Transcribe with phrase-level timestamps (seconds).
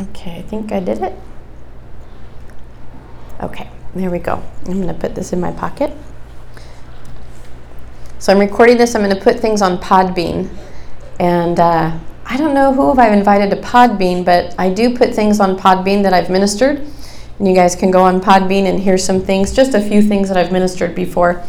[0.00, 1.14] Okay, I think I did it.
[3.40, 4.42] Okay, there we go.
[4.66, 5.92] I'm going to put this in my pocket.
[8.18, 8.94] So I'm recording this.
[8.94, 10.48] I'm going to put things on Podbean.
[11.18, 15.40] And uh, I don't know who I've invited to Podbean, but I do put things
[15.40, 16.78] on Podbean that I've ministered.
[17.38, 20.28] And you guys can go on Podbean and hear some things, just a few things
[20.28, 21.44] that I've ministered before.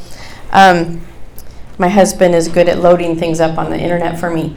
[0.51, 1.05] Um,
[1.77, 4.55] my husband is good at loading things up on the internet for me.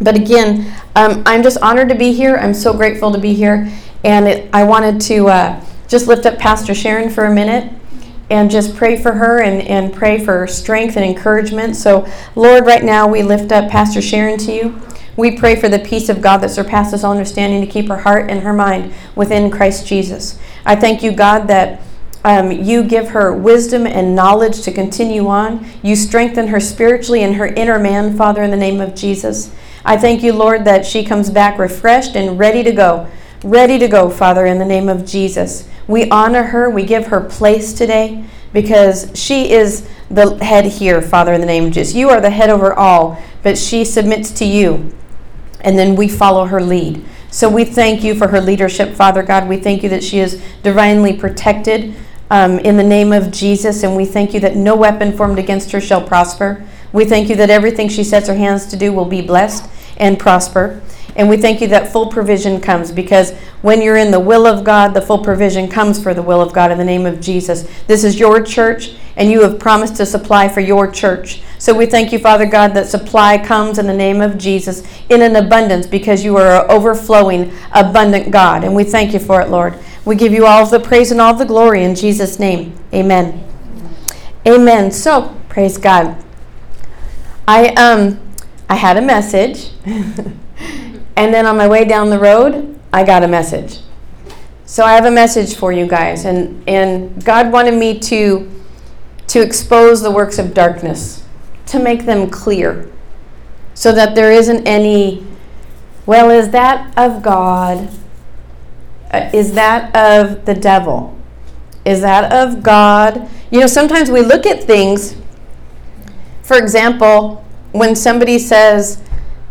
[0.00, 2.36] But again, um, I'm just honored to be here.
[2.36, 3.70] I'm so grateful to be here.
[4.02, 7.72] And it, I wanted to uh, just lift up Pastor Sharon for a minute
[8.30, 11.76] and just pray for her and, and pray for strength and encouragement.
[11.76, 14.80] So, Lord, right now we lift up Pastor Sharon to you.
[15.16, 18.30] We pray for the peace of God that surpasses all understanding to keep her heart
[18.30, 20.38] and her mind within Christ Jesus.
[20.66, 21.80] I thank you, God, that
[22.24, 25.64] um, you give her wisdom and knowledge to continue on.
[25.82, 29.54] You strengthen her spiritually and her inner man, Father, in the name of Jesus.
[29.84, 33.06] I thank you, Lord, that she comes back refreshed and ready to go.
[33.42, 35.68] Ready to go, Father, in the name of Jesus.
[35.86, 36.70] We honor her.
[36.70, 38.24] We give her place today
[38.54, 41.94] because she is the head here, Father, in the name of Jesus.
[41.94, 44.94] You are the head over all, but she submits to you,
[45.60, 47.04] and then we follow her lead.
[47.30, 49.48] So we thank you for her leadership, Father God.
[49.48, 51.94] We thank you that she is divinely protected
[52.30, 55.72] um, in the name of Jesus, and we thank you that no weapon formed against
[55.72, 56.64] her shall prosper.
[56.92, 60.18] We thank you that everything she sets her hands to do will be blessed and
[60.18, 60.80] prosper.
[61.16, 64.64] And we thank you that full provision comes because when you're in the will of
[64.64, 67.68] God, the full provision comes for the will of God in the name of Jesus.
[67.86, 71.40] This is your church, and you have promised to supply for your church.
[71.58, 75.22] So we thank you, Father God, that supply comes in the name of Jesus in
[75.22, 78.64] an abundance because you are an overflowing, abundant God.
[78.64, 79.78] And we thank you for it, Lord.
[80.04, 82.76] We give you all the praise and all the glory in Jesus' name.
[82.92, 83.42] Amen.
[84.46, 84.90] Amen.
[84.90, 86.22] So, praise God.
[87.46, 88.23] I um
[88.68, 89.70] I had a message.
[89.86, 93.80] and then on my way down the road, I got a message.
[94.66, 98.50] So I have a message for you guys and and God wanted me to
[99.26, 101.24] to expose the works of darkness,
[101.66, 102.90] to make them clear.
[103.74, 105.26] So that there isn't any
[106.06, 107.88] well, is that of God?
[109.10, 111.16] Uh, is that of the devil?
[111.84, 113.28] Is that of God?
[113.50, 115.16] You know, sometimes we look at things,
[116.42, 117.43] for example,
[117.74, 119.02] when somebody says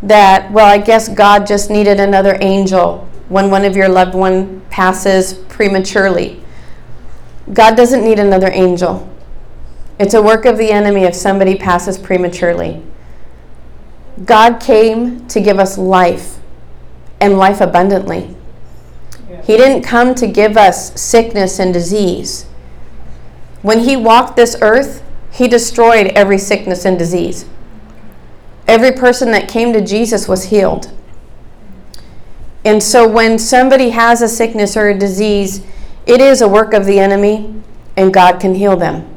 [0.01, 4.61] that, well, I guess God just needed another angel when one of your loved one
[4.69, 6.41] passes prematurely.
[7.51, 9.09] God doesn't need another angel.
[9.99, 12.81] It's a work of the enemy if somebody passes prematurely.
[14.23, 16.39] God came to give us life
[17.19, 18.37] and life abundantly.
[19.43, 22.45] He didn't come to give us sickness and disease.
[23.63, 27.45] When He walked this earth, He destroyed every sickness and disease.
[28.67, 30.91] Every person that came to Jesus was healed.
[32.65, 35.65] And so when somebody has a sickness or a disease,
[36.05, 37.53] it is a work of the enemy,
[37.97, 39.09] and God can heal them.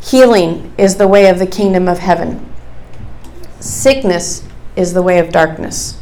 [0.00, 2.52] Healing is the way of the kingdom of heaven.
[3.60, 6.00] Sickness is the way of darkness.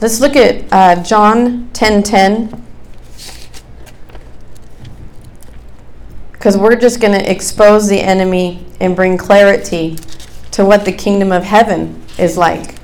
[0.00, 2.04] Let's look at uh, John 10:10.
[2.04, 2.64] 10,
[6.32, 9.96] because we're just going to expose the enemy and bring clarity
[10.54, 12.76] to what the kingdom of heaven is like.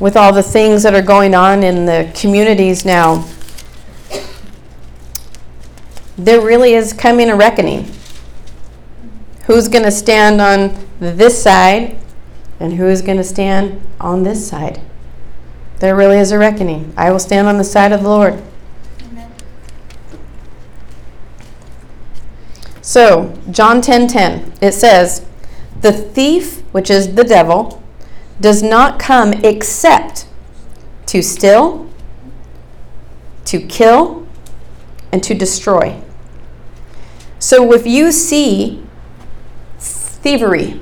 [0.00, 3.28] With all the things that are going on in the communities now,
[6.16, 7.92] there really is coming a reckoning.
[9.44, 11.98] Who's going to stand on this side
[12.60, 14.80] and who's going to stand on this side?
[15.80, 16.94] There really is a reckoning.
[16.96, 18.42] I will stand on the side of the Lord.
[22.90, 25.22] So, John 10:10, 10, 10, it says,
[25.80, 27.80] "The thief, which is the devil,
[28.40, 30.26] does not come except
[31.06, 31.86] to steal,
[33.44, 34.26] to kill,
[35.12, 36.00] and to destroy."
[37.38, 38.82] So, if you see
[39.78, 40.80] thievery,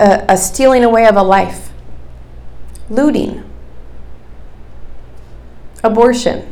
[0.00, 1.68] a, a stealing away of a life,
[2.88, 3.44] looting,
[5.84, 6.50] abortion,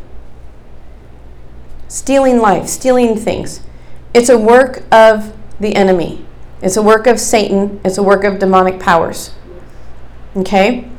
[1.95, 3.61] stealing life, stealing things.
[4.13, 6.27] It's a work of the enemy.
[6.61, 7.81] It's a work of Satan.
[7.85, 9.33] It's a work of demonic powers.
[10.37, 10.91] Okay?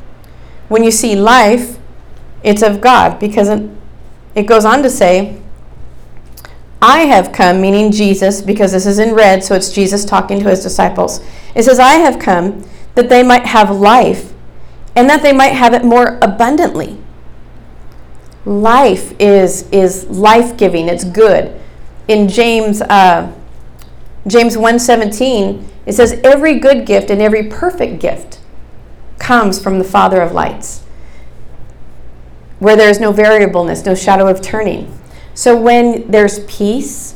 [0.68, 1.78] When you see life,
[2.42, 3.68] it's of God because
[4.34, 5.38] it goes on to say,
[6.80, 10.48] I have come, meaning Jesus, because this is in red, so it's Jesus talking to
[10.48, 11.20] his disciples.
[11.54, 12.64] It says, I have come
[12.94, 14.32] that they might have life
[14.94, 16.98] and that they might have it more abundantly
[18.46, 21.60] life is is life-giving it's good
[22.08, 23.30] in james uh,
[24.26, 28.40] james 1.17 It says, Every good gift and every perfect gift
[29.18, 30.82] comes from the Father of lights,
[32.58, 34.92] where there is no variableness, no shadow of turning.
[35.34, 37.14] So when there's peace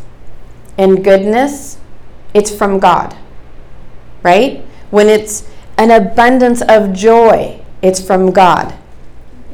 [0.79, 1.79] and goodness,
[2.33, 3.17] it's from God,
[4.23, 4.65] right?
[4.91, 8.75] When it's an abundance of joy, it's from God.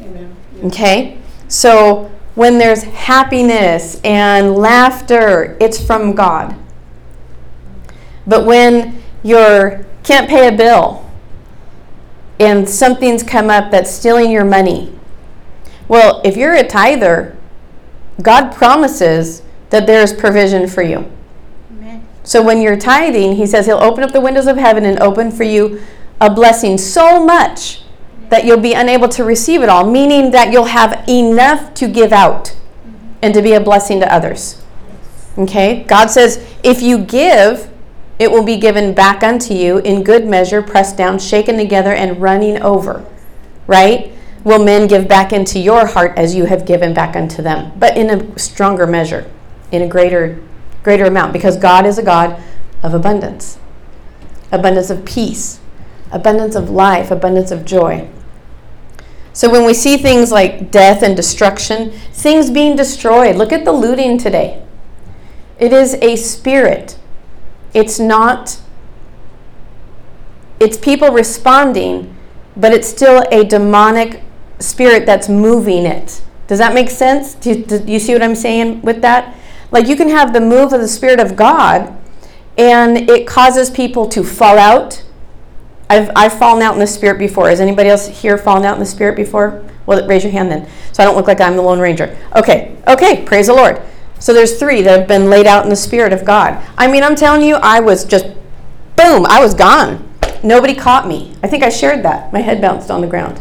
[0.00, 0.36] Amen.
[0.64, 1.18] Okay?
[1.48, 6.56] So when there's happiness and laughter, it's from God.
[8.26, 11.08] But when you can't pay a bill
[12.38, 14.92] and something's come up that's stealing your money,
[15.88, 17.36] well, if you're a tither,
[18.20, 21.10] God promises that there's provision for you.
[21.70, 22.06] Amen.
[22.24, 25.30] So when you're tithing, He says He'll open up the windows of heaven and open
[25.30, 25.82] for you
[26.20, 27.82] a blessing so much
[28.28, 32.12] that you'll be unable to receive it all, meaning that you'll have enough to give
[32.12, 32.56] out
[33.22, 34.62] and to be a blessing to others.
[35.38, 35.84] Okay?
[35.84, 37.70] God says, if you give,
[38.18, 42.20] it will be given back unto you in good measure, pressed down, shaken together, and
[42.20, 43.04] running over.
[43.66, 44.12] Right?
[44.44, 47.96] Will men give back into your heart as you have given back unto them, but
[47.96, 49.28] in a stronger measure,
[49.72, 50.40] in a greater
[50.84, 52.40] greater amount, because God is a God
[52.80, 53.58] of abundance.
[54.52, 55.58] Abundance of peace,
[56.16, 58.08] abundance of life, abundance of joy.
[59.32, 63.72] So when we see things like death and destruction, things being destroyed, look at the
[63.72, 64.64] looting today.
[65.58, 66.98] It is a spirit.
[67.74, 68.58] It's not,
[70.58, 72.16] it's people responding,
[72.56, 74.22] but it's still a demonic
[74.58, 76.22] spirit that's moving it.
[76.46, 77.34] Does that make sense?
[77.34, 79.36] Do you, do you see what I'm saying with that?
[79.70, 81.94] Like you can have the move of the Spirit of God,
[82.56, 85.02] and it causes people to fall out
[85.88, 87.48] I've, I've fallen out in the spirit before.
[87.48, 89.64] Has anybody else here fallen out in the spirit before?
[89.86, 90.68] Well, raise your hand then.
[90.92, 92.16] So I don't look like I'm the Lone Ranger.
[92.34, 93.80] Okay, okay, praise the Lord.
[94.18, 96.62] So there's three that have been laid out in the spirit of God.
[96.76, 98.26] I mean, I'm telling you, I was just,
[98.96, 100.12] boom, I was gone.
[100.42, 101.34] Nobody caught me.
[101.42, 102.32] I think I shared that.
[102.32, 103.40] My head bounced on the ground.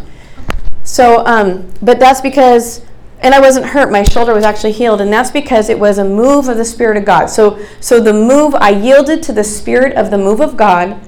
[0.84, 2.86] So, um, but that's because,
[3.22, 3.92] and I wasn't hurt.
[3.92, 6.98] My shoulder was actually healed, and that's because it was a move of the Spirit
[6.98, 7.28] of God.
[7.28, 11.00] So, so the move, I yielded to the Spirit of the move of God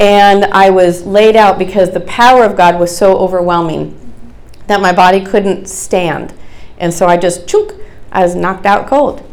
[0.00, 3.94] and I was laid out because the power of God was so overwhelming
[4.66, 6.32] that my body couldn't stand.
[6.78, 7.74] And so I just chook,
[8.12, 9.24] I was knocked out cold.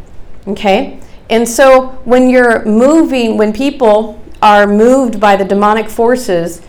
[0.47, 0.99] Okay?
[1.29, 6.61] And so when you're moving, when people are moved by the demonic forces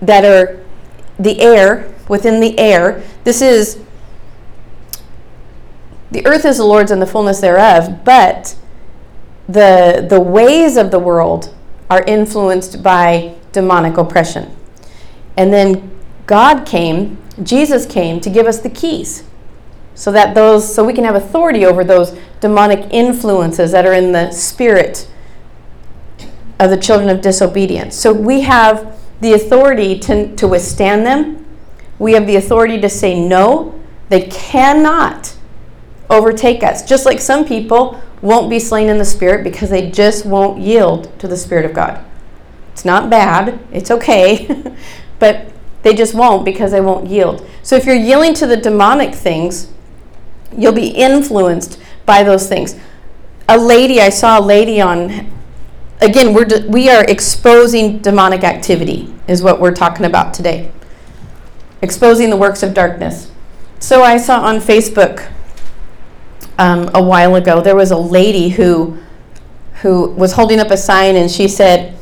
[0.00, 0.64] that are
[1.18, 3.80] the air, within the air, this is
[6.10, 8.56] the earth is the Lord's and the fullness thereof, but
[9.48, 11.54] the the ways of the world
[11.88, 14.54] are influenced by demonic oppression.
[15.36, 15.90] And then
[16.26, 19.24] God came, Jesus came to give us the keys
[19.94, 24.12] so that those so we can have authority over those demonic influences that are in
[24.12, 25.10] the spirit
[26.58, 27.96] of the children of disobedience.
[27.96, 31.44] So we have the authority to, to withstand them.
[31.98, 33.78] We have the authority to say no.
[34.08, 35.36] They cannot
[36.08, 36.86] overtake us.
[36.86, 41.18] Just like some people won't be slain in the spirit because they just won't yield
[41.18, 42.04] to the spirit of God.
[42.80, 44.48] It's not bad, it's okay,
[45.18, 47.46] but they just won't because they won't yield.
[47.62, 49.70] So if you're yielding to the demonic things,
[50.56, 52.80] you'll be influenced by those things.
[53.50, 55.30] A lady, I saw a lady on,
[56.00, 60.72] again, we're, we are exposing demonic activity, is what we're talking about today.
[61.82, 63.30] Exposing the works of darkness.
[63.78, 65.30] So I saw on Facebook
[66.56, 68.96] um, a while ago, there was a lady who,
[69.82, 71.98] who was holding up a sign and she said,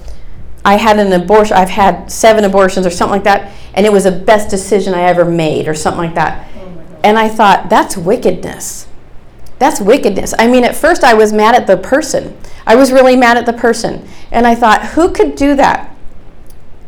[0.65, 4.05] I had an abortion, I've had seven abortions or something like that, and it was
[4.05, 6.49] the best decision I ever made or something like that.
[6.57, 8.87] Oh and I thought, that's wickedness.
[9.59, 10.35] That's wickedness.
[10.39, 12.37] I mean, at first I was mad at the person.
[12.67, 14.07] I was really mad at the person.
[14.31, 15.95] And I thought, who could do that?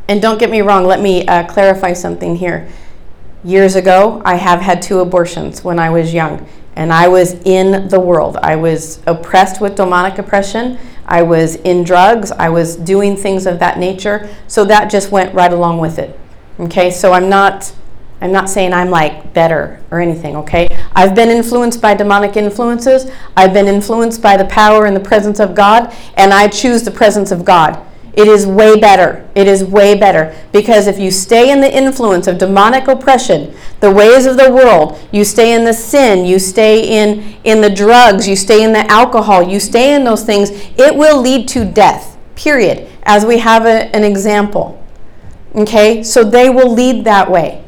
[0.08, 2.68] And don't get me wrong, let me uh, clarify something here.
[3.42, 6.46] Years ago, I have had two abortions when I was young,
[6.76, 8.36] and I was in the world.
[8.36, 10.78] I was oppressed with demonic oppression.
[11.10, 14.28] I was in drugs, I was doing things of that nature.
[14.46, 16.18] So that just went right along with it.
[16.58, 17.72] Okay, so I'm not
[18.22, 20.68] I'm not saying I'm like better or anything, okay?
[20.94, 23.10] I've been influenced by demonic influences.
[23.34, 26.90] I've been influenced by the power and the presence of God, and I choose the
[26.90, 27.82] presence of God.
[28.12, 29.28] It is way better.
[29.34, 30.36] It is way better.
[30.52, 34.98] Because if you stay in the influence of demonic oppression, the ways of the world,
[35.12, 38.90] you stay in the sin, you stay in, in the drugs, you stay in the
[38.90, 43.64] alcohol, you stay in those things, it will lead to death, period, as we have
[43.64, 44.82] a, an example.
[45.54, 46.02] Okay?
[46.02, 47.64] So they will lead that way.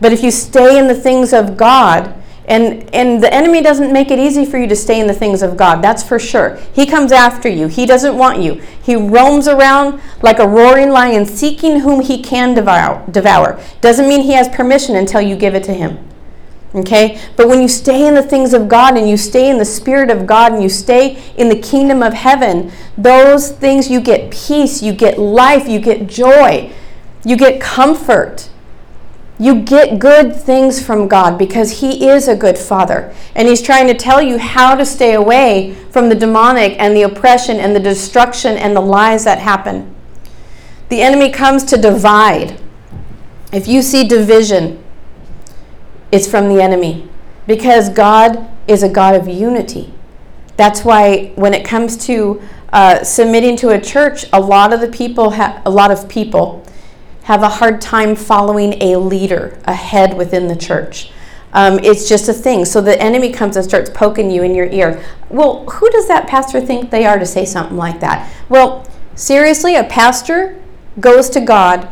[0.00, 2.14] But if you stay in the things of God,
[2.52, 5.40] And, and the enemy doesn't make it easy for you to stay in the things
[5.40, 6.56] of God, that's for sure.
[6.74, 8.60] He comes after you, he doesn't want you.
[8.82, 13.02] He roams around like a roaring lion, seeking whom he can devour.
[13.10, 13.58] devour.
[13.80, 16.06] Doesn't mean he has permission until you give it to him.
[16.74, 17.18] Okay?
[17.36, 20.10] But when you stay in the things of God and you stay in the Spirit
[20.10, 24.82] of God and you stay in the kingdom of heaven, those things you get peace,
[24.82, 26.70] you get life, you get joy,
[27.24, 28.50] you get comfort.
[29.42, 33.12] You get good things from God because He is a good Father.
[33.34, 37.02] And He's trying to tell you how to stay away from the demonic and the
[37.02, 39.92] oppression and the destruction and the lies that happen.
[40.90, 42.60] The enemy comes to divide.
[43.52, 44.80] If you see division,
[46.12, 47.08] it's from the enemy
[47.48, 49.92] because God is a God of unity.
[50.56, 52.40] That's why when it comes to
[52.72, 56.61] uh, submitting to a church, a lot of the people, ha- a lot of people
[57.24, 61.10] have a hard time following a leader, a head within the church.
[61.52, 62.64] Um, it's just a thing.
[62.64, 65.02] So the enemy comes and starts poking you in your ear.
[65.28, 68.32] Well, who does that pastor think they are to say something like that?
[68.48, 70.58] Well, seriously, a pastor
[70.98, 71.88] goes to God,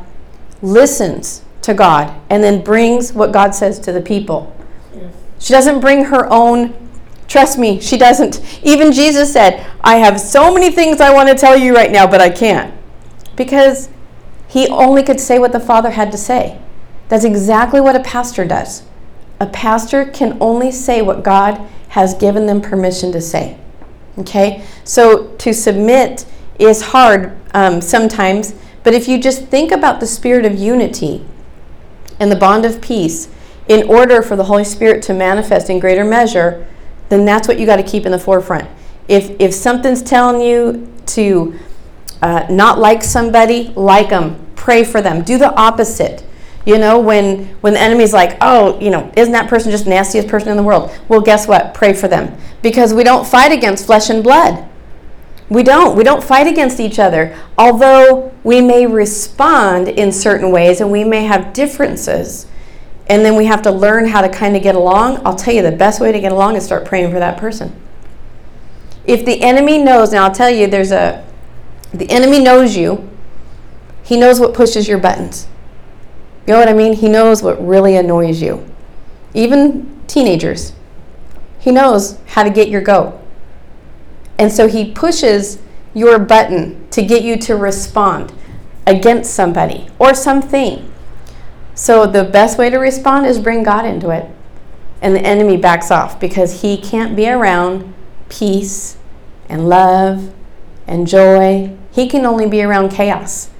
[0.63, 4.57] listens to God, and then brings what God says to the people.
[5.39, 6.75] She doesn't bring her own.
[7.29, 8.43] Trust me, she doesn't.
[8.63, 12.07] Even Jesus said, I have so many things I want to tell you right now,
[12.07, 12.75] but I can't.
[13.37, 13.89] Because
[14.51, 16.61] he only could say what the Father had to say.
[17.09, 18.83] That's exactly what a pastor does.
[19.39, 23.57] A pastor can only say what God has given them permission to say.
[24.19, 24.65] Okay?
[24.83, 26.27] So to submit
[26.59, 31.25] is hard um, sometimes, but if you just think about the spirit of unity
[32.19, 33.29] and the bond of peace,
[33.69, 36.67] in order for the Holy Spirit to manifest in greater measure,
[37.09, 38.69] then that's what you got to keep in the forefront.
[39.07, 41.57] If, if something's telling you to
[42.23, 46.25] uh, not like somebody, like them, pray for them, do the opposite.
[46.67, 50.29] You know, when when the enemy's like, oh, you know, isn't that person just nastiest
[50.29, 50.91] person in the world?
[51.09, 51.73] Well, guess what?
[51.73, 54.69] Pray for them because we don't fight against flesh and blood.
[55.49, 55.97] We don't.
[55.97, 57.37] We don't fight against each other.
[57.59, 62.47] Although we may respond in certain ways and we may have differences,
[63.09, 65.21] and then we have to learn how to kind of get along.
[65.27, 67.75] I'll tell you the best way to get along is start praying for that person.
[69.05, 71.27] If the enemy knows, now I'll tell you, there's a
[71.93, 73.09] the enemy knows you.
[74.03, 75.47] He knows what pushes your buttons.
[76.47, 76.95] You know what I mean?
[76.95, 78.67] He knows what really annoys you.
[79.35, 80.73] Even teenagers.
[81.59, 83.21] He knows how to get your goat.
[84.39, 85.59] And so he pushes
[85.95, 88.33] your button to get you to respond
[88.87, 90.91] against somebody or something.
[91.75, 94.27] So the best way to respond is bring God into it.
[95.03, 97.95] And the enemy backs off because he can't be around
[98.29, 98.97] peace
[99.49, 100.33] and love
[100.87, 103.51] and joy he can only be around chaos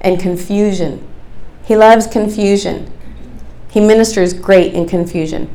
[0.00, 1.06] and confusion.
[1.64, 2.92] He loves confusion.
[3.70, 5.50] He ministers great in confusion.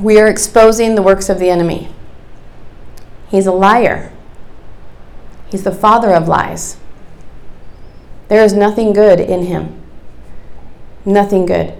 [0.00, 1.88] We are exposing the works of the enemy.
[3.28, 4.12] He's a liar.
[5.50, 6.78] He's the father of lies.
[8.28, 9.80] There is nothing good in him.
[11.04, 11.74] Nothing good.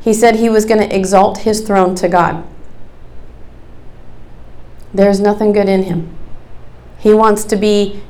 [0.00, 2.44] He said he was going to exalt his throne to God.
[4.92, 6.16] There is nothing good in him.
[7.04, 8.00] He wants to be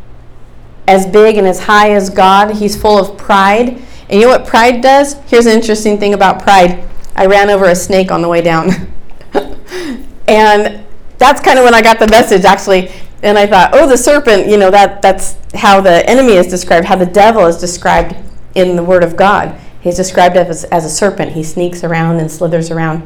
[0.86, 2.54] as big and as high as God.
[2.54, 3.70] He's full of pride.
[4.08, 5.14] And you know what pride does?
[5.26, 6.88] Here's an interesting thing about pride.
[7.16, 8.70] I ran over a snake on the way down.
[10.28, 10.86] and
[11.18, 12.88] that's kind of when I got the message actually.
[13.20, 16.86] And I thought, oh, the serpent, you know, that, that's how the enemy is described,
[16.86, 18.14] how the devil is described
[18.54, 19.58] in the Word of God.
[19.80, 21.32] He's described as, as a serpent.
[21.32, 23.04] He sneaks around and slithers around.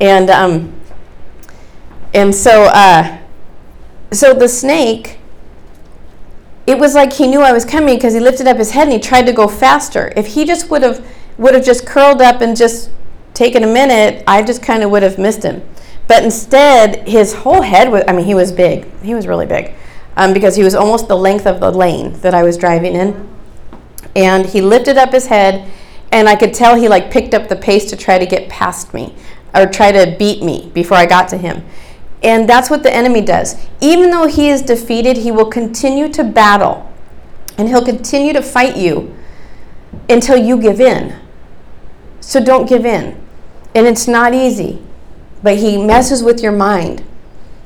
[0.00, 0.72] And, um,
[2.12, 3.21] and so, uh,
[4.12, 5.18] so the snake,
[6.66, 8.92] it was like he knew I was coming because he lifted up his head and
[8.92, 10.12] he tried to go faster.
[10.16, 11.04] If he just would have
[11.38, 12.90] would have just curled up and just
[13.34, 15.62] taken a minute, I just kind of would have missed him.
[16.06, 18.86] But instead, his whole head was, I mean, he was big.
[19.00, 19.72] He was really big
[20.16, 23.28] um, because he was almost the length of the lane that I was driving in.
[24.14, 25.70] And he lifted up his head,
[26.10, 28.92] and I could tell he like picked up the pace to try to get past
[28.92, 29.14] me
[29.54, 31.64] or try to beat me before I got to him.
[32.22, 33.56] And that's what the enemy does.
[33.80, 36.88] Even though he is defeated, he will continue to battle
[37.58, 39.14] and he'll continue to fight you
[40.08, 41.18] until you give in.
[42.20, 43.20] So don't give in.
[43.74, 44.80] And it's not easy,
[45.42, 47.04] but he messes with your mind.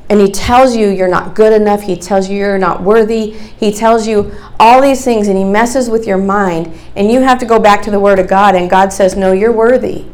[0.08, 1.82] And he tells you you're not good enough.
[1.82, 3.32] He tells you you're not worthy.
[3.32, 6.72] He tells you all these things and he messes with your mind.
[6.94, 8.54] And you have to go back to the Word of God.
[8.54, 10.06] And God says, No, you're worthy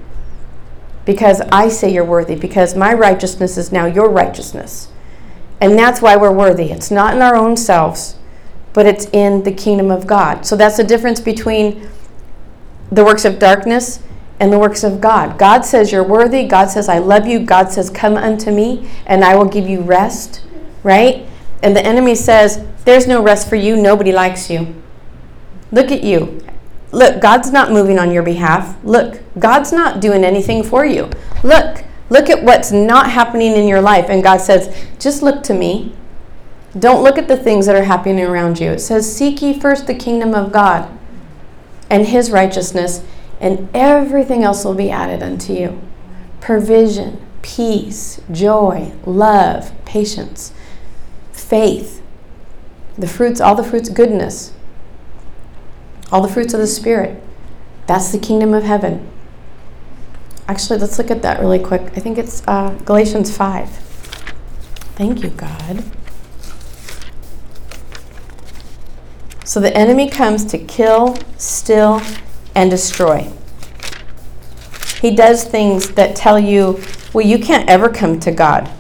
[1.04, 4.88] because I say you're worthy, because my righteousness is now your righteousness.
[5.60, 6.70] And that's why we're worthy.
[6.70, 8.16] It's not in our own selves,
[8.72, 10.46] but it's in the kingdom of God.
[10.46, 11.88] So that's the difference between
[12.90, 14.00] the works of darkness
[14.40, 15.38] and the works of God.
[15.38, 16.44] God says you're worthy.
[16.44, 17.38] God says, I love you.
[17.40, 20.42] God says, Come unto me, and I will give you rest,
[20.82, 21.26] right?
[21.62, 23.76] And the enemy says, There's no rest for you.
[23.76, 24.74] Nobody likes you.
[25.70, 26.44] Look at you.
[26.92, 28.76] Look, God's not moving on your behalf.
[28.84, 31.10] Look, God's not doing anything for you.
[31.42, 34.06] Look, look at what's not happening in your life.
[34.08, 35.94] And God says, Just look to me.
[36.78, 38.70] Don't look at the things that are happening around you.
[38.70, 40.88] It says, Seek ye first the kingdom of God
[41.90, 43.02] and his righteousness
[43.40, 45.80] and everything else will be added unto you
[46.40, 50.52] provision, peace, joy, love, patience,
[51.32, 52.02] faith,
[52.96, 54.52] the fruits, all the fruits, goodness,
[56.12, 57.20] all the fruits of the Spirit.
[57.86, 59.08] That's the kingdom of heaven.
[60.46, 61.80] Actually, let's look at that really quick.
[61.96, 63.68] I think it's uh, Galatians 5.
[64.94, 65.82] Thank you, God.
[69.44, 72.02] So the enemy comes to kill, steal,
[72.54, 73.32] and destroy.
[75.00, 76.80] He does things that tell you,
[77.12, 78.70] well, you can't ever come to God.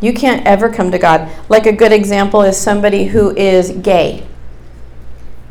[0.00, 1.30] You can't ever come to God.
[1.48, 4.26] Like a good example is somebody who is gay.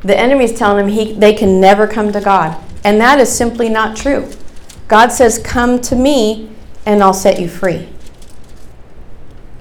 [0.02, 2.62] The enemy's telling them he, they can never come to God.
[2.84, 4.32] And that is simply not true.
[4.88, 6.50] God says, Come to me
[6.86, 7.90] and I'll set you free.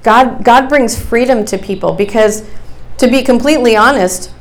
[0.03, 2.49] God, God brings freedom to people because,
[2.99, 4.33] to be completely honest,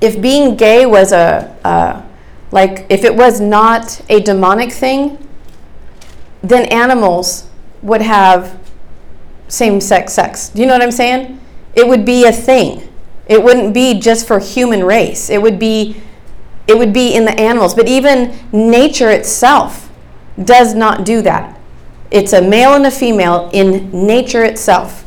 [0.00, 2.02] if being gay was a, a
[2.52, 5.18] like if it was not a demonic thing,
[6.42, 7.48] then animals
[7.82, 8.58] would have
[9.48, 10.48] same-sex sex.
[10.48, 11.40] Do you know what I'm saying?
[11.74, 12.88] It would be a thing.
[13.26, 15.30] It wouldn't be just for human race.
[15.30, 15.96] It would be
[16.66, 19.90] it would be in the animals, but even nature itself
[20.42, 21.58] does not do that.
[22.10, 25.04] It's a male and a female in nature itself.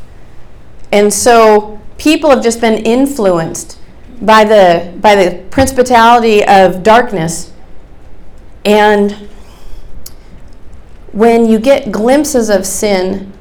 [0.91, 3.79] And so people have just been influenced
[4.21, 7.51] by the by the principality of darkness
[8.63, 9.11] and
[11.11, 13.31] when you get glimpses of sin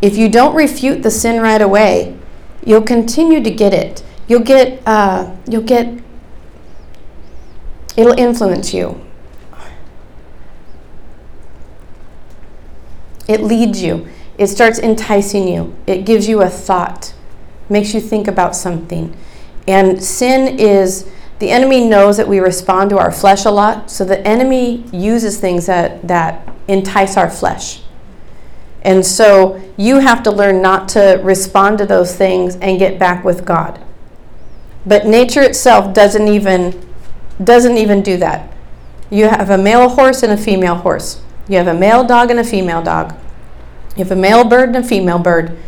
[0.00, 2.16] if you don't refute the sin right away
[2.64, 4.02] you'll continue to get it.
[4.28, 6.02] You'll get uh, you'll get
[7.96, 9.00] it'll influence you.
[13.28, 14.08] It leads you.
[14.38, 15.76] It starts enticing you.
[15.86, 17.14] It gives you a thought.
[17.68, 19.16] Makes you think about something.
[19.68, 24.04] And sin is the enemy knows that we respond to our flesh a lot, so
[24.04, 27.82] the enemy uses things that, that entice our flesh.
[28.82, 33.24] And so you have to learn not to respond to those things and get back
[33.24, 33.80] with God.
[34.84, 36.88] But nature itself doesn't even
[37.42, 38.52] doesn't even do that.
[39.10, 41.22] You have a male horse and a female horse.
[41.48, 43.14] You have a male dog and a female dog.
[43.96, 45.58] You have a male bird and a female bird.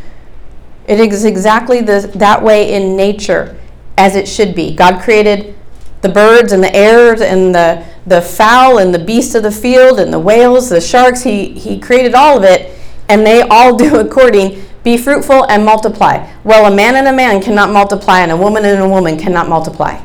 [0.86, 3.58] It is exactly the, that way in nature
[3.96, 4.74] as it should be.
[4.74, 5.54] God created
[6.00, 9.98] the birds and the airs and the, the fowl and the beasts of the field
[9.98, 11.22] and the whales, the sharks.
[11.22, 12.73] He, he created all of it,
[13.08, 16.30] and they all do according be fruitful and multiply.
[16.44, 19.48] Well, a man and a man cannot multiply, and a woman and a woman cannot
[19.48, 20.00] multiply.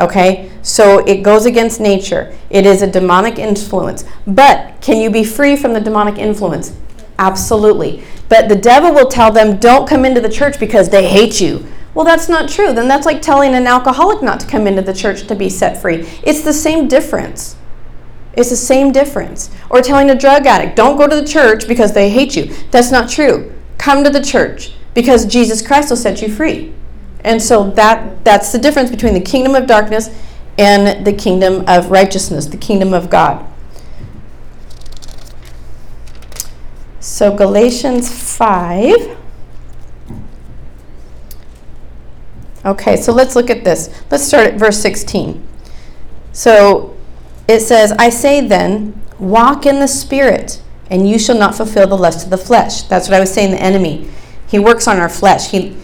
[0.00, 0.50] Okay?
[0.62, 2.36] So it goes against nature.
[2.50, 4.04] It is a demonic influence.
[4.26, 6.76] But can you be free from the demonic influence?
[7.18, 8.02] Absolutely.
[8.28, 11.64] But the devil will tell them, don't come into the church because they hate you.
[11.94, 12.72] Well, that's not true.
[12.72, 15.80] Then that's like telling an alcoholic not to come into the church to be set
[15.80, 16.08] free.
[16.24, 17.54] It's the same difference.
[18.34, 19.50] It's the same difference.
[19.70, 22.54] Or telling a drug addict, don't go to the church because they hate you.
[22.70, 23.52] That's not true.
[23.78, 26.72] Come to the church because Jesus Christ will set you free.
[27.24, 30.10] And so that that's the difference between the kingdom of darkness
[30.58, 33.46] and the kingdom of righteousness, the kingdom of God.
[37.00, 39.18] So Galatians 5
[42.64, 43.90] Okay, so let's look at this.
[44.10, 45.44] Let's start at verse 16.
[46.32, 46.91] So
[47.48, 51.96] it says, I say then, walk in the Spirit, and you shall not fulfill the
[51.96, 52.82] lust of the flesh.
[52.82, 54.08] That's what I was saying, the enemy.
[54.48, 55.50] He works on our flesh.
[55.50, 55.76] He,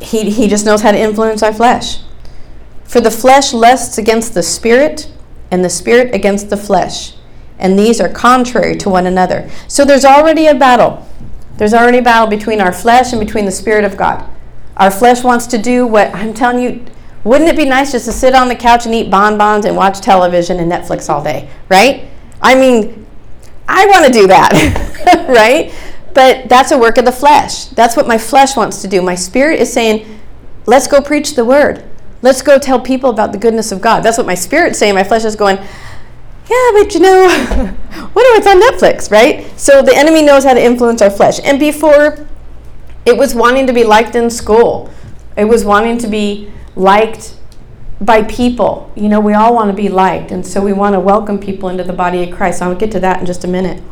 [0.00, 2.00] he, he just knows how to influence our flesh.
[2.84, 5.10] For the flesh lusts against the Spirit,
[5.50, 7.14] and the Spirit against the flesh.
[7.58, 9.48] And these are contrary to one another.
[9.68, 11.06] So there's already a battle.
[11.56, 14.28] There's already a battle between our flesh and between the Spirit of God.
[14.76, 16.84] Our flesh wants to do what I'm telling you.
[17.26, 20.00] Wouldn't it be nice just to sit on the couch and eat bonbons and watch
[20.00, 22.08] television and Netflix all day, right?
[22.40, 23.04] I mean,
[23.66, 25.74] I want to do that, right?
[26.14, 27.66] But that's a work of the flesh.
[27.66, 29.02] That's what my flesh wants to do.
[29.02, 30.20] My spirit is saying,
[30.66, 31.84] let's go preach the word.
[32.22, 34.04] Let's go tell people about the goodness of God.
[34.04, 34.94] That's what my spirit's saying.
[34.94, 37.28] My flesh is going, yeah, but you know,
[38.12, 39.58] what if it's on Netflix, right?
[39.58, 41.40] So the enemy knows how to influence our flesh.
[41.42, 42.24] And before
[43.06, 44.90] it was wanting to be liked in school.
[45.36, 47.34] It was wanting to be liked
[48.00, 48.92] by people.
[48.94, 51.68] You know, we all want to be liked, and so we want to welcome people
[51.68, 52.62] into the body of Christ.
[52.62, 53.82] I'll get to that in just a minute.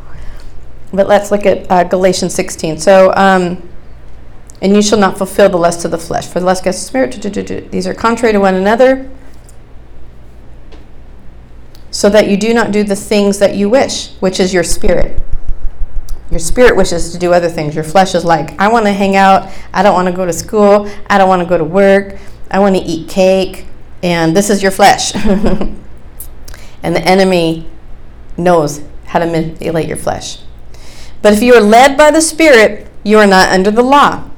[0.93, 2.79] But let's look at uh, Galatians 16.
[2.79, 3.69] So, um,
[4.63, 7.09] and you shall not fulfill the lust of the flesh, for the lust against the
[7.11, 9.11] spirit, these are contrary to one another,
[11.91, 15.21] so that you do not do the things that you wish, which is your spirit.
[16.31, 17.75] Your spirit wishes to do other things.
[17.75, 19.53] Your flesh is like, I want to hang out.
[19.73, 20.91] I don't want to go to school.
[21.09, 22.19] I don't want to go to work.
[22.55, 23.67] I want to eat cake
[24.01, 25.13] and this is your flesh.
[25.17, 25.77] and
[26.85, 27.69] the enemy
[28.37, 30.39] knows how to manipulate your flesh.
[31.21, 34.31] But if you are led by the Spirit, you are not under the law.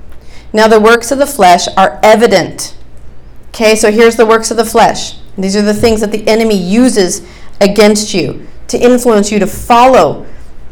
[0.50, 2.74] Now, the works of the flesh are evident.
[3.48, 5.18] Okay, so here's the works of the flesh.
[5.36, 7.20] These are the things that the enemy uses
[7.60, 10.24] against you to influence you to follow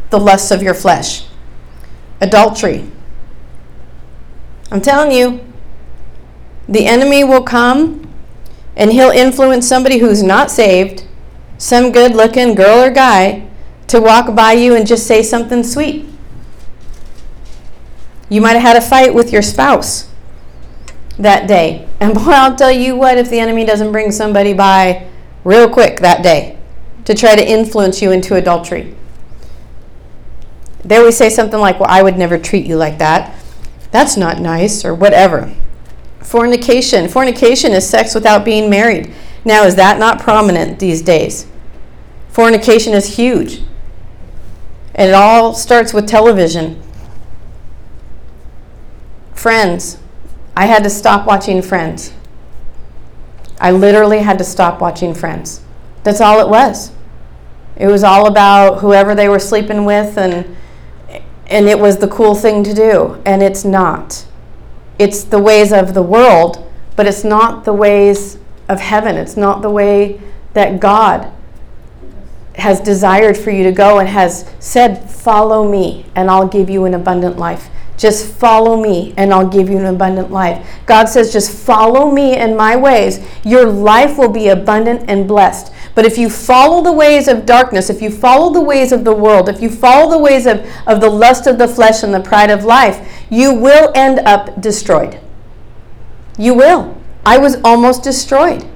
[0.08, 1.26] the lusts of your flesh.
[2.22, 2.90] Adultery.
[4.70, 5.44] I'm telling you,
[6.68, 8.10] the enemy will come
[8.76, 11.04] and he'll influence somebody who's not saved,
[11.58, 13.46] some good looking girl or guy,
[13.88, 16.06] to walk by you and just say something sweet.
[18.28, 20.10] You might have had a fight with your spouse
[21.18, 21.88] that day.
[22.00, 25.08] And boy, I'll tell you what, if the enemy doesn't bring somebody by
[25.44, 26.58] real quick that day
[27.04, 28.94] to try to influence you into adultery.
[30.82, 33.34] There we say something like, Well, I would never treat you like that.
[33.90, 35.54] That's not nice, or whatever.
[36.24, 37.06] Fornication.
[37.08, 39.12] Fornication is sex without being married.
[39.44, 41.46] Now, is that not prominent these days?
[42.30, 43.60] Fornication is huge.
[44.94, 46.82] And it all starts with television.
[49.34, 49.98] Friends.
[50.56, 52.12] I had to stop watching Friends.
[53.60, 55.60] I literally had to stop watching Friends.
[56.02, 56.90] That's all it was.
[57.76, 60.56] It was all about whoever they were sleeping with and
[61.46, 64.24] and it was the cool thing to do and it's not
[64.98, 69.16] it's the ways of the world, but it's not the ways of heaven.
[69.16, 70.20] It's not the way
[70.52, 71.30] that God
[72.56, 76.84] has desired for you to go and has said, Follow me, and I'll give you
[76.84, 77.68] an abundant life.
[77.96, 80.66] Just follow me, and I'll give you an abundant life.
[80.86, 83.24] God says, Just follow me in my ways.
[83.44, 85.72] Your life will be abundant and blessed.
[85.94, 89.14] But if you follow the ways of darkness, if you follow the ways of the
[89.14, 92.20] world, if you follow the ways of, of the lust of the flesh and the
[92.20, 95.20] pride of life, you will end up destroyed.
[96.36, 97.00] You will.
[97.24, 98.66] I was almost destroyed.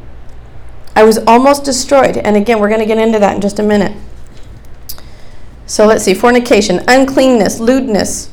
[0.94, 2.16] I was almost destroyed.
[2.16, 3.96] And again, we're going to get into that in just a minute.
[5.66, 8.31] So let's see fornication, uncleanness, lewdness,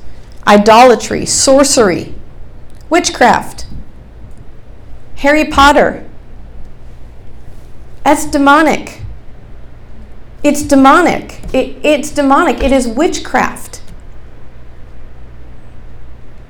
[0.48, 2.14] idolatry, sorcery,
[2.90, 3.66] witchcraft,
[5.18, 6.08] Harry Potter.
[8.06, 9.02] That's demonic.
[10.44, 11.42] It's demonic.
[11.54, 12.64] It, it's demonic.
[12.64, 13.76] It is witchcraft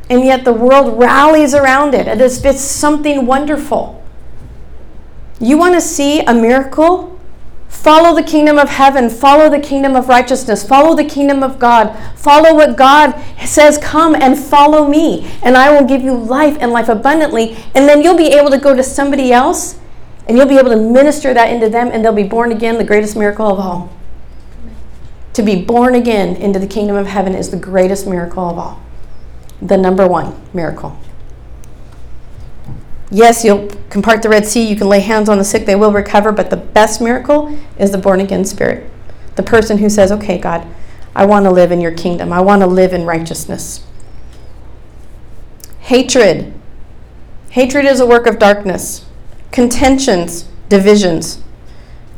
[0.09, 4.03] and yet the world rallies around it as if it's something wonderful.
[5.39, 7.19] You want to see a miracle?
[7.67, 11.95] Follow the kingdom of heaven, follow the kingdom of righteousness, follow the kingdom of God,
[12.15, 13.13] follow what God
[13.45, 17.57] says, come and follow me, and I will give you life and life abundantly.
[17.75, 19.77] And then you'll be able to go to somebody else
[20.27, 22.83] and you'll be able to minister that into them, and they'll be born again, the
[22.83, 23.93] greatest miracle of all.
[25.33, 28.81] To be born again into the kingdom of heaven is the greatest miracle of all
[29.61, 30.97] the number one miracle.
[33.11, 35.75] Yes, you can part the Red Sea, you can lay hands on the sick, they
[35.75, 38.89] will recover, but the best miracle is the born again spirit.
[39.35, 40.67] The person who says, Okay, God,
[41.15, 43.85] I want to live in your kingdom, I want to live in righteousness.
[45.81, 46.53] Hatred.
[47.51, 49.04] Hatred is a work of darkness.
[49.55, 51.41] Contentions, divisions,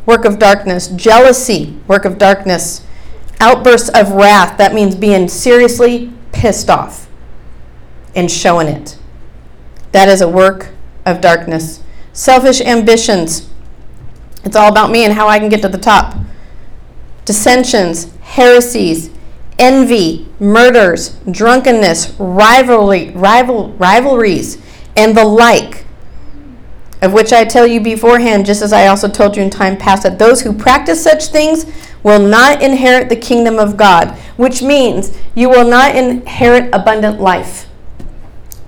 [0.07, 0.87] work of darkness.
[0.87, 2.83] Jealousy, work of darkness.
[3.39, 7.07] Outbursts of wrath, that means being seriously pissed off
[8.15, 8.97] and showing it.
[9.91, 10.69] That is a work
[11.05, 11.83] of darkness.
[12.11, 13.47] Selfish ambitions.
[14.43, 16.17] It's all about me and how I can get to the top.
[17.23, 19.11] Dissensions, heresies,
[19.59, 24.57] envy, murders, drunkenness, rivalry, rival, rivalries,
[24.95, 25.85] and the like,
[27.01, 30.03] of which I tell you beforehand, just as I also told you in time past,
[30.03, 31.65] that those who practice such things
[32.03, 37.67] will not inherit the kingdom of God, which means you will not inherit abundant life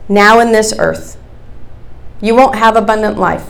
[0.07, 1.17] now in this earth.
[2.21, 3.49] You won't have abundant life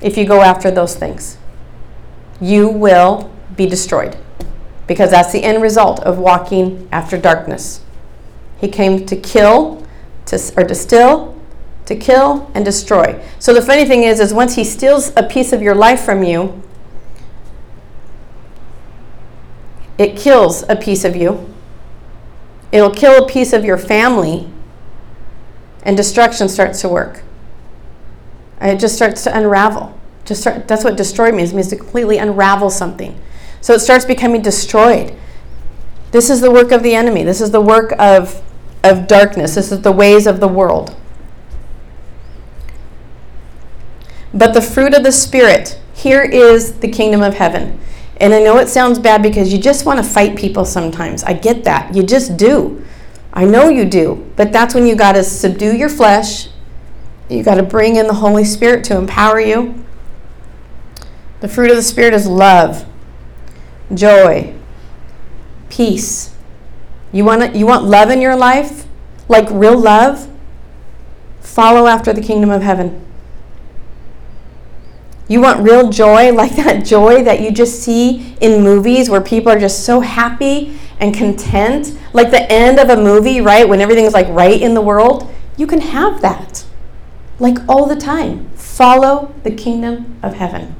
[0.00, 1.38] if you go after those things.
[2.40, 4.16] You will be destroyed
[4.86, 7.82] because that's the end result of walking after darkness.
[8.58, 9.86] He came to kill,
[10.26, 11.40] to, or to steal,
[11.86, 13.22] to kill, and destroy.
[13.38, 16.22] So the funny thing is, is once he steals a piece of your life from
[16.22, 16.62] you,
[19.98, 21.52] it kills a piece of you.
[22.70, 24.48] It'll kill a piece of your family
[25.82, 27.22] and destruction starts to work.
[28.60, 29.98] It just starts to unravel.
[30.24, 31.52] Just start, that's what destroy means.
[31.52, 33.20] It means to completely unravel something.
[33.60, 35.16] So it starts becoming destroyed.
[36.12, 37.24] This is the work of the enemy.
[37.24, 38.40] This is the work of,
[38.84, 39.56] of darkness.
[39.56, 40.96] This is the ways of the world.
[44.34, 47.78] But the fruit of the Spirit, here is the kingdom of heaven.
[48.20, 51.24] And I know it sounds bad because you just want to fight people sometimes.
[51.24, 51.94] I get that.
[51.94, 52.84] You just do.
[53.32, 54.30] I know you do.
[54.36, 56.48] But that's when you got to subdue your flesh.
[57.28, 59.84] You got to bring in the Holy Spirit to empower you.
[61.40, 62.86] The fruit of the Spirit is love,
[63.92, 64.54] joy,
[65.70, 66.34] peace.
[67.10, 68.86] You want you want love in your life?
[69.28, 70.28] Like real love?
[71.40, 73.04] Follow after the kingdom of heaven.
[75.32, 79.50] You want real joy, like that joy that you just see in movies where people
[79.50, 83.66] are just so happy and content, like the end of a movie, right?
[83.66, 86.66] When everything's like right in the world, you can have that.
[87.38, 88.50] Like all the time.
[88.56, 90.76] Follow the kingdom of heaven.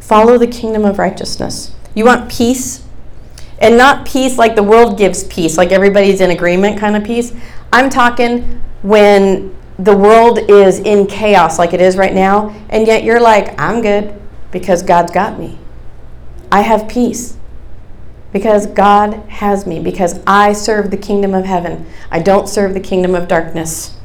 [0.00, 1.74] Follow the kingdom of righteousness.
[1.94, 2.84] You want peace?
[3.58, 7.32] And not peace like the world gives peace, like everybody's in agreement kind of peace.
[7.72, 13.04] I'm talking when the world is in chaos like it is right now, and yet
[13.04, 15.58] you're like, I'm good because God's got me.
[16.50, 17.38] I have peace
[18.32, 21.86] because God has me, because I serve the kingdom of heaven.
[22.10, 23.96] I don't serve the kingdom of darkness.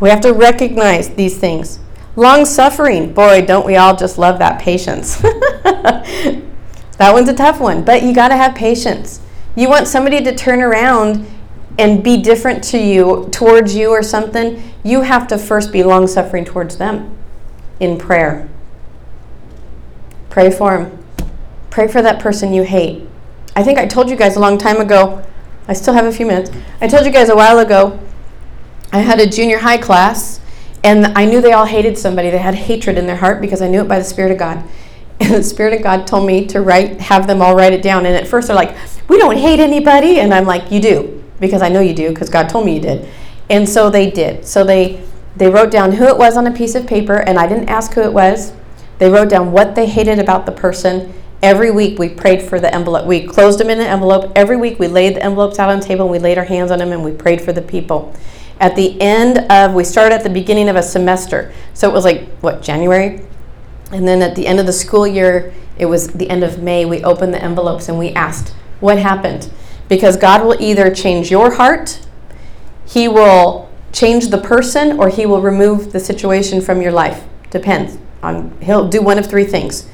[0.00, 1.78] We have to recognize these things.
[2.16, 5.16] Long suffering, boy, don't we all just love that patience.
[5.18, 6.42] that
[6.98, 9.20] one's a tough one, but you got to have patience.
[9.54, 11.26] You want somebody to turn around
[11.78, 16.06] and be different to you, towards you or something, you have to first be long
[16.06, 17.16] suffering towards them
[17.78, 18.48] in prayer.
[20.28, 20.98] Pray for them.
[21.70, 23.06] Pray for that person you hate.
[23.56, 25.24] I think I told you guys a long time ago.
[25.68, 26.50] I still have a few minutes.
[26.80, 27.98] I told you guys a while ago.
[28.92, 30.40] I had a junior high class,
[30.82, 32.30] and I knew they all hated somebody.
[32.30, 34.62] They had hatred in their heart because I knew it by the Spirit of God.
[35.22, 38.06] And the Spirit of God told me to write, have them all write it down.
[38.06, 38.74] And at first they're like,
[39.06, 42.28] "We don't hate anybody," and I'm like, "You do." Because I know you do because
[42.28, 43.08] God told me you did.
[43.48, 44.46] And so they did.
[44.46, 45.02] So they
[45.36, 47.92] they wrote down who it was on a piece of paper and I didn't ask
[47.92, 48.52] who it was.
[48.98, 51.14] They wrote down what they hated about the person.
[51.42, 53.06] Every week we prayed for the envelope.
[53.06, 54.30] We closed them in an envelope.
[54.36, 56.70] Every week we laid the envelopes out on the table and we laid our hands
[56.70, 58.14] on them and we prayed for the people.
[58.58, 61.52] At the end of we started at the beginning of a semester.
[61.72, 63.22] So it was like what, January?
[63.92, 66.84] And then at the end of the school year, it was the end of May,
[66.84, 68.50] we opened the envelopes and we asked,
[68.80, 69.50] what happened?
[69.90, 72.00] Because God will either change your heart,
[72.86, 77.24] He will change the person, or He will remove the situation from your life.
[77.50, 77.98] Depends.
[78.22, 79.88] On, he'll do one of three things.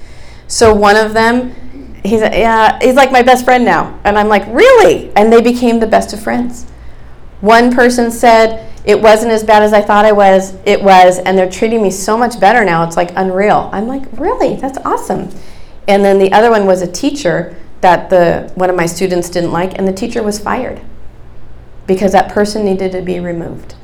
[0.48, 4.46] So one of them, he's yeah, he's like my best friend now, and I'm like,
[4.48, 5.10] really?
[5.16, 6.64] And they became the best of friends.
[7.40, 10.54] One person said it wasn't as bad as I thought it was.
[10.64, 12.84] It was, and they're treating me so much better now.
[12.84, 13.70] It's like unreal.
[13.72, 14.56] I'm like, really?
[14.56, 15.30] That's awesome.
[15.88, 17.56] And then the other one was a teacher
[17.86, 20.80] that the one of my students didn't like and the teacher was fired
[21.86, 23.76] because that person needed to be removed.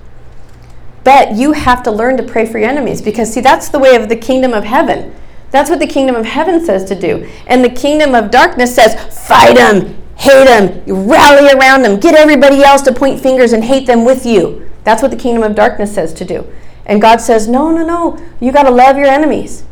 [1.05, 3.95] But you have to learn to pray for your enemies because see that's the way
[3.95, 5.15] of the kingdom of heaven.
[5.53, 7.31] That's what the kingdom of heaven says to do.
[7.47, 8.95] And the kingdom of darkness says,
[9.29, 13.87] fight them, hate them, rally around them, get everybody else to point fingers and hate
[13.87, 14.69] them with you.
[14.83, 16.53] That's what the kingdom of darkness says to do.
[16.87, 19.63] And God says, no, no, no, you got to love your enemies.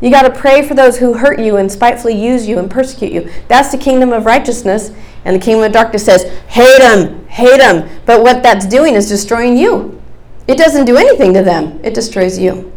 [0.00, 3.12] You got to pray for those who hurt you and spitefully use you and persecute
[3.12, 3.30] you.
[3.48, 4.92] That's the kingdom of righteousness.
[5.24, 7.88] And the kingdom of darkness says, hate them, hate them.
[8.06, 10.00] But what that's doing is destroying you.
[10.48, 12.72] It doesn't do anything to them, it destroys you.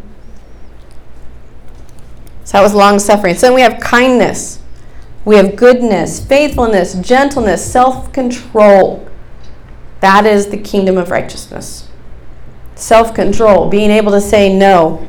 [2.43, 3.36] So that was long suffering.
[3.36, 4.59] So then we have kindness,
[5.23, 9.07] we have goodness, faithfulness, gentleness, self control.
[10.01, 11.88] That is the kingdom of righteousness.
[12.75, 15.07] Self control, being able to say no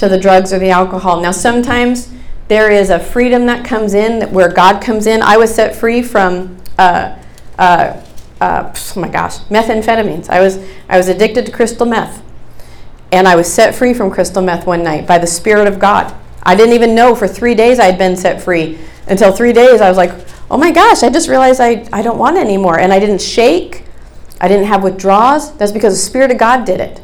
[0.00, 1.20] to the drugs or the alcohol.
[1.20, 2.10] Now, sometimes
[2.48, 5.20] there is a freedom that comes in where God comes in.
[5.22, 7.18] I was set free from, uh,
[7.58, 8.02] uh,
[8.40, 10.30] uh, oh my gosh, methamphetamines.
[10.30, 10.58] I was,
[10.88, 12.22] I was addicted to crystal meth.
[13.12, 16.14] And I was set free from crystal meth one night by the Spirit of God.
[16.44, 18.78] I didn't even know for three days I had been set free.
[19.06, 20.12] Until three days, I was like,
[20.50, 22.78] oh my gosh, I just realized I, I don't want it anymore.
[22.78, 23.84] And I didn't shake,
[24.40, 25.54] I didn't have withdrawals.
[25.58, 27.02] That's because the Spirit of God did it.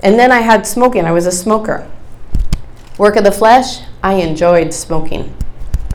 [0.00, 1.90] And then I had smoking, I was a smoker.
[3.00, 5.34] Work of the flesh, I enjoyed smoking.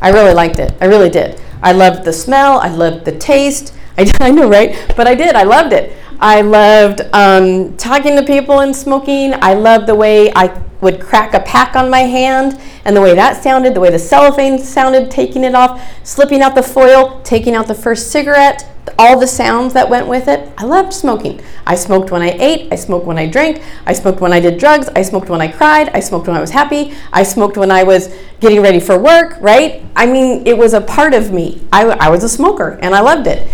[0.02, 0.74] I really liked it.
[0.82, 1.39] I really did.
[1.62, 2.58] I loved the smell.
[2.58, 3.76] I loved the taste.
[4.00, 4.76] I, I know, right?
[4.98, 5.36] But I did.
[5.36, 5.96] I loved it.
[6.20, 9.36] I loved um, talking to people and smoking.
[9.36, 10.48] I loved the way I
[10.82, 14.00] would crack a pack on my hand, and the way that sounded, the way the
[14.00, 19.20] cellophane sounded, taking it off, slipping out the foil, taking out the first cigarette, all
[19.20, 20.52] the sounds that went with it.
[20.58, 21.42] I loved smoking.
[21.66, 24.60] I smoked when I ate, I smoked when I drank, I smoked when I did
[24.60, 27.72] drugs, I smoked when I cried, I smoked when I was happy, I smoked when
[27.72, 29.84] I was getting ready for work, right?
[29.96, 31.66] I mean, it was a part of me.
[31.72, 33.48] I, I was a smoker and I loved it.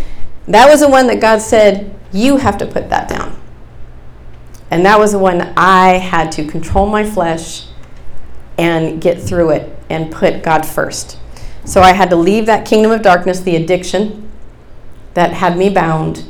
[0.47, 3.40] That was the one that God said, You have to put that down.
[4.71, 7.67] And that was the one I had to control my flesh
[8.57, 11.17] and get through it and put God first.
[11.65, 14.31] So I had to leave that kingdom of darkness, the addiction
[15.13, 16.25] that had me bound,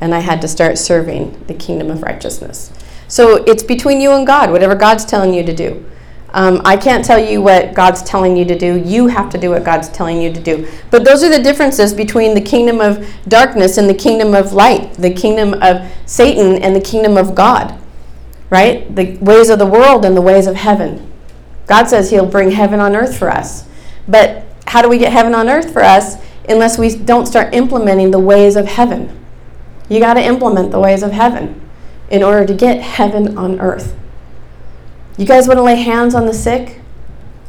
[0.00, 2.72] and I had to start serving the kingdom of righteousness.
[3.08, 5.84] So it's between you and God, whatever God's telling you to do.
[6.32, 8.78] Um, I can't tell you what God's telling you to do.
[8.78, 10.68] You have to do what God's telling you to do.
[10.90, 14.94] But those are the differences between the kingdom of darkness and the kingdom of light,
[14.94, 17.78] the kingdom of Satan and the kingdom of God,
[18.48, 18.94] right?
[18.94, 21.10] The ways of the world and the ways of heaven.
[21.66, 23.66] God says He'll bring heaven on earth for us.
[24.06, 26.16] But how do we get heaven on earth for us
[26.48, 29.16] unless we don't start implementing the ways of heaven?
[29.88, 31.60] You got to implement the ways of heaven
[32.08, 33.96] in order to get heaven on earth.
[35.16, 36.80] You guys want to lay hands on the sick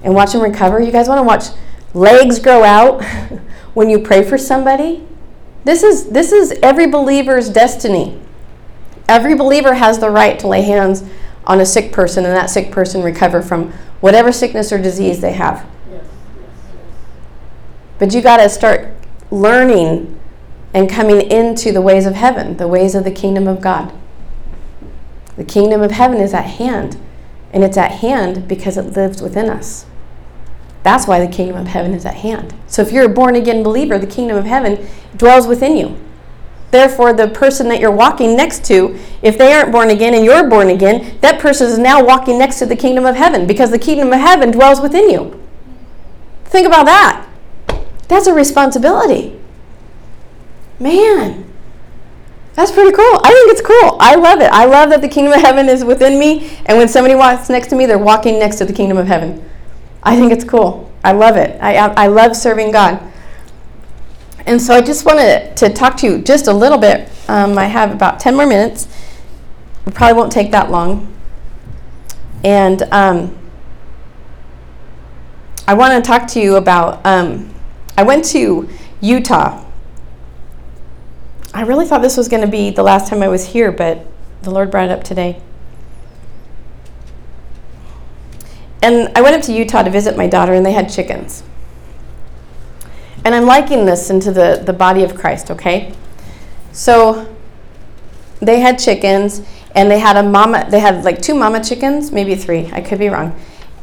[0.03, 0.79] and watch them recover?
[0.79, 1.45] You guys want to watch
[1.93, 3.03] legs grow out
[3.73, 5.05] when you pray for somebody?
[5.63, 8.19] This is this is every believer's destiny.
[9.07, 11.03] Every believer has the right to lay hands
[11.45, 15.33] on a sick person and that sick person recover from whatever sickness or disease they
[15.33, 15.65] have.
[17.99, 18.93] But you got to start
[19.29, 20.19] learning
[20.73, 23.93] and coming into the ways of heaven, the ways of the kingdom of God.
[25.35, 26.97] The kingdom of heaven is at hand.
[27.51, 29.85] And it's at hand because it lives within us.
[30.83, 32.53] That's why the kingdom of heaven is at hand.
[32.67, 35.97] So if you're a born again believer, the kingdom of heaven dwells within you.
[36.71, 40.49] Therefore, the person that you're walking next to, if they aren't born again and you're
[40.49, 43.79] born again, that person is now walking next to the kingdom of heaven because the
[43.79, 45.37] kingdom of heaven dwells within you.
[46.45, 47.27] Think about that.
[48.07, 49.39] That's a responsibility.
[50.79, 51.50] Man,
[52.53, 53.19] that's pretty cool.
[53.23, 53.97] I think it's cool.
[53.99, 54.51] I love it.
[54.51, 57.67] I love that the kingdom of heaven is within me, and when somebody walks next
[57.67, 59.43] to me, they're walking next to the kingdom of heaven.
[60.03, 60.91] I think it's cool.
[61.03, 61.59] I love it.
[61.61, 63.01] I, I, love serving God.
[64.45, 67.09] And so I just wanted to talk to you just a little bit.
[67.27, 68.87] Um, I have about 10 more minutes.
[69.85, 71.11] It probably won't take that long.
[72.43, 73.37] And um,
[75.67, 77.05] I want to talk to you about.
[77.05, 77.53] Um,
[77.97, 78.67] I went to
[78.99, 79.65] Utah
[81.53, 84.05] I really thought this was going to be the last time I was here, but
[84.41, 85.41] the Lord brought it up today.
[88.81, 91.43] And I went up to Utah to visit my daughter, and they had chickens.
[93.23, 95.93] And I'm liking this into the, the body of Christ, okay?
[96.71, 97.33] So
[98.39, 99.41] they had chickens,
[99.75, 102.97] and they had a mama, they had like two mama chickens, maybe three, I could
[102.97, 103.37] be wrong.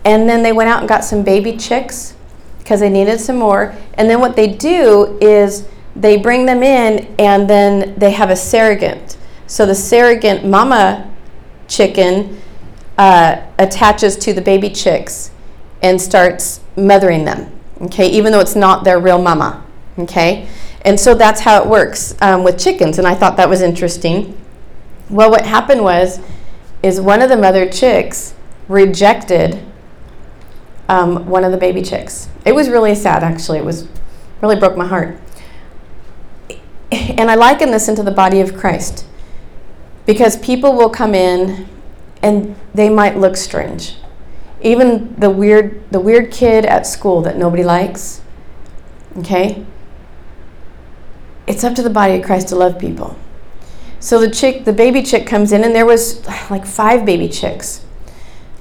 [0.05, 2.15] And then they went out and got some baby chicks
[2.59, 3.75] because they needed some more.
[3.95, 8.37] And then what they do is they bring them in and then they have a
[8.37, 9.17] surrogate.
[9.47, 11.11] So the surrogate mama
[11.67, 12.41] chicken
[12.97, 15.31] uh, attaches to the baby chicks
[15.83, 17.53] and starts mothering them.
[17.83, 19.65] Okay, even though it's not their real mama.
[19.99, 20.49] Okay,
[20.83, 22.99] and so that's how it works um, with chickens.
[22.99, 24.37] And I thought that was interesting.
[25.11, 26.21] Well, what happened was,
[26.83, 28.35] is one of the mother chicks
[28.69, 29.65] rejected
[30.89, 32.29] um, one of the baby chicks.
[32.45, 33.59] It was really sad, actually.
[33.59, 33.89] It was
[34.41, 35.19] really broke my heart.
[37.19, 39.05] And I liken this into the body of Christ
[40.07, 41.69] because people will come in
[42.23, 43.97] and they might look strange.
[44.63, 48.23] Even the weird the weird kid at school that nobody likes.
[49.19, 49.65] Okay?
[51.47, 53.17] It's up to the body of Christ to love people.
[54.01, 57.85] So the chick, the baby chick comes in and there was like five baby chicks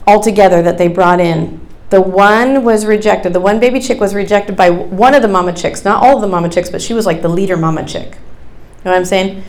[0.08, 3.34] altogether that they brought in the one was rejected.
[3.34, 6.22] The one baby chick was rejected by one of the mama chicks, not all of
[6.22, 8.12] the mama chicks, but she was like the leader mama chick.
[8.12, 9.44] You know what I'm saying?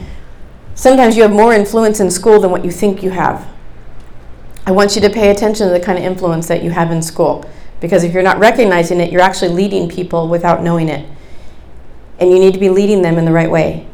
[0.74, 3.46] Sometimes you have more influence in school than what you think you have.
[4.64, 7.02] I want you to pay attention to the kind of influence that you have in
[7.02, 7.44] school
[7.80, 11.08] because if you're not recognizing it, you're actually leading people without knowing it.
[12.20, 13.86] And you need to be leading them in the right way,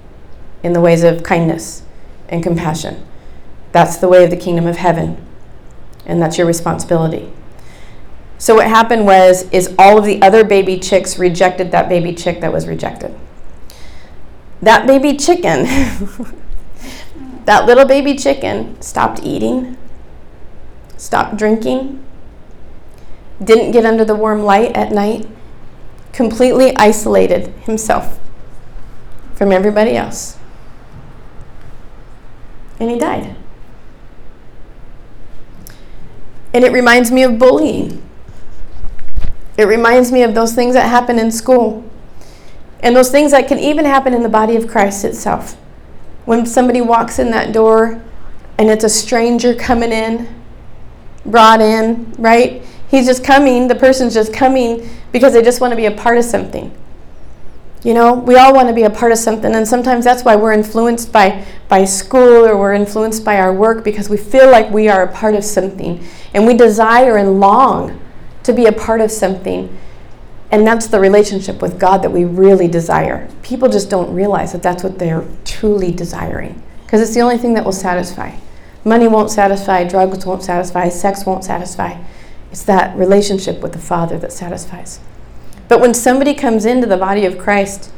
[0.62, 1.82] in the ways of kindness
[2.28, 3.06] and compassion.
[3.72, 5.24] That's the way of the kingdom of heaven,
[6.06, 7.32] and that's your responsibility.
[8.44, 12.42] So what happened was is all of the other baby chicks rejected that baby chick
[12.42, 13.18] that was rejected.
[14.60, 15.64] That baby chicken,
[17.46, 19.78] that little baby chicken stopped eating,
[20.98, 22.04] stopped drinking,
[23.42, 25.26] didn't get under the warm light at night,
[26.12, 28.20] completely isolated himself
[29.34, 30.36] from everybody else.
[32.78, 33.36] And he died.
[36.52, 38.03] And it reminds me of bullying.
[39.56, 41.88] It reminds me of those things that happen in school.
[42.80, 45.54] And those things that can even happen in the body of Christ itself.
[46.24, 48.02] When somebody walks in that door
[48.58, 50.28] and it's a stranger coming in,
[51.24, 52.62] brought in, right?
[52.88, 56.18] He's just coming, the person's just coming because they just want to be a part
[56.18, 56.76] of something.
[57.82, 60.36] You know, we all want to be a part of something, and sometimes that's why
[60.36, 64.70] we're influenced by, by school or we're influenced by our work because we feel like
[64.70, 66.02] we are a part of something
[66.32, 68.00] and we desire and long
[68.44, 69.76] to be a part of something.
[70.50, 73.28] And that's the relationship with God that we really desire.
[73.42, 77.54] People just don't realize that that's what they're truly desiring because it's the only thing
[77.54, 78.36] that will satisfy.
[78.84, 82.00] Money won't satisfy, drugs won't satisfy, sex won't satisfy.
[82.52, 85.00] It's that relationship with the Father that satisfies.
[85.66, 87.90] But when somebody comes into the body of Christ,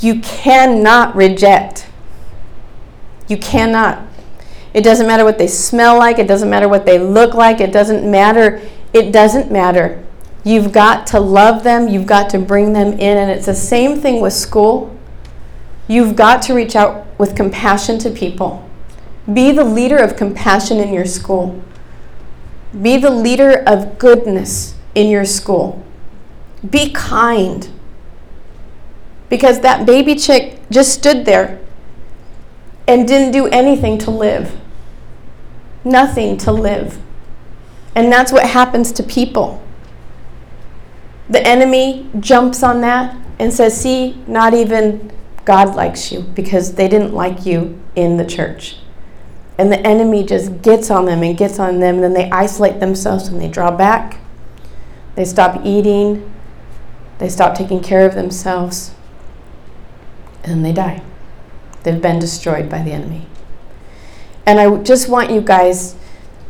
[0.00, 1.88] you cannot reject.
[3.26, 4.06] You cannot.
[4.74, 7.72] It doesn't matter what they smell like, it doesn't matter what they look like, it
[7.72, 8.60] doesn't matter.
[8.92, 10.04] It doesn't matter.
[10.44, 14.00] You've got to love them, you've got to bring them in, and it's the same
[14.00, 14.96] thing with school.
[15.88, 18.68] You've got to reach out with compassion to people.
[19.32, 21.62] Be the leader of compassion in your school.
[22.80, 25.84] Be the leader of goodness in your school.
[26.68, 27.68] Be kind.
[29.28, 31.60] Because that baby chick just stood there
[32.88, 34.58] and didn't do anything to live.
[35.84, 36.98] Nothing to live.
[37.94, 39.62] And that's what happens to people.
[41.28, 45.12] The enemy jumps on that and says, See, not even
[45.44, 48.76] God likes you because they didn't like you in the church.
[49.58, 52.80] And the enemy just gets on them and gets on them, and then they isolate
[52.80, 54.18] themselves and they draw back.
[55.14, 56.32] They stop eating,
[57.18, 58.94] they stop taking care of themselves
[60.42, 61.02] and they die.
[61.82, 63.26] They've been destroyed by the enemy.
[64.46, 65.94] And I just want you guys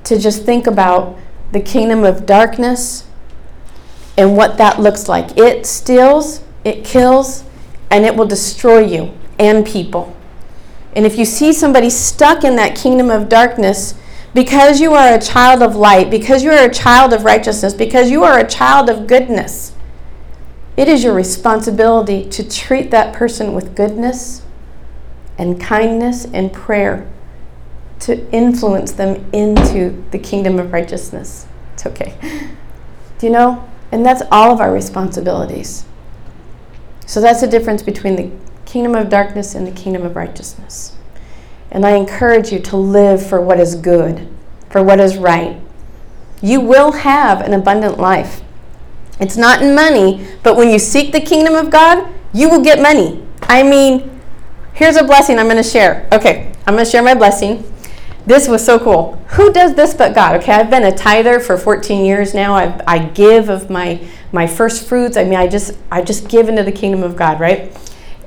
[0.04, 1.18] to just think about
[1.52, 3.06] the kingdom of darkness
[4.16, 5.36] and what that looks like.
[5.38, 7.44] It steals, it kills,
[7.90, 10.16] and it will destroy you and people.
[10.94, 13.94] And if you see somebody stuck in that kingdom of darkness,
[14.34, 18.10] because you are a child of light, because you are a child of righteousness, because
[18.10, 19.72] you are a child of goodness,
[20.76, 24.42] it is your responsibility to treat that person with goodness
[25.36, 27.11] and kindness and prayer
[28.02, 31.46] to influence them into the kingdom of righteousness.
[31.74, 32.16] It's okay.
[33.18, 33.68] Do you know?
[33.92, 35.84] And that's all of our responsibilities.
[37.06, 38.30] So that's the difference between the
[38.64, 40.96] kingdom of darkness and the kingdom of righteousness.
[41.70, 44.28] And I encourage you to live for what is good,
[44.68, 45.60] for what is right.
[46.40, 48.42] You will have an abundant life.
[49.20, 52.82] It's not in money, but when you seek the kingdom of God, you will get
[52.82, 53.22] money.
[53.42, 54.20] I mean,
[54.72, 56.08] here's a blessing I'm going to share.
[56.10, 57.71] Okay, I'm going to share my blessing.
[58.24, 59.14] This was so cool.
[59.30, 60.36] Who does this but God?
[60.36, 62.54] Okay, I've been a tither for 14 years now.
[62.54, 64.00] I, I give of my
[64.30, 65.16] my first fruits.
[65.16, 67.76] I mean, I just I just give into the kingdom of God, right?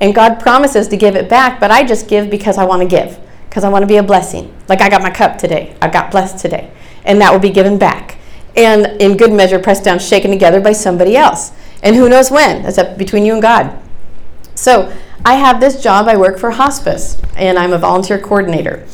[0.02, 2.88] And God promises to give it back, but I just give because I want to
[2.88, 3.18] give,
[3.50, 4.54] because I want to be a blessing.
[4.68, 5.76] Like I got my cup today.
[5.82, 6.70] I got blessed today,
[7.06, 8.18] and that will be given back
[8.56, 11.52] and in good measure pressed down, shaken together by somebody else.
[11.84, 12.64] And who knows when?
[12.64, 13.78] That's up between you and God.
[14.56, 14.93] So
[15.26, 16.08] I have this job.
[16.08, 18.86] I work for hospice, and I'm a volunteer coordinator.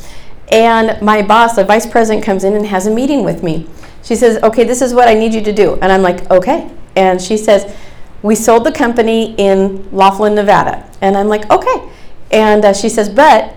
[0.52, 3.66] And my boss, the vice president, comes in and has a meeting with me.
[4.02, 6.70] She says, "Okay, this is what I need you to do," and I'm like, "Okay."
[6.94, 7.74] And she says,
[8.22, 11.88] "We sold the company in Laughlin, Nevada," and I'm like, "Okay."
[12.30, 13.54] And uh, she says, "But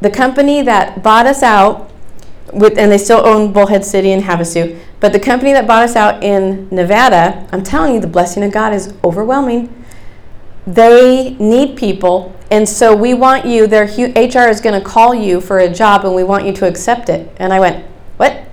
[0.00, 1.90] the company that bought us out
[2.52, 4.78] with, and they still own Bullhead City and Havasu.
[5.00, 8.52] But the company that bought us out in Nevada, I'm telling you, the blessing of
[8.52, 9.83] God is overwhelming.
[10.66, 13.66] They need people, and so we want you.
[13.66, 16.66] Their HR is going to call you for a job, and we want you to
[16.66, 17.30] accept it.
[17.36, 17.84] And I went,
[18.16, 18.46] what?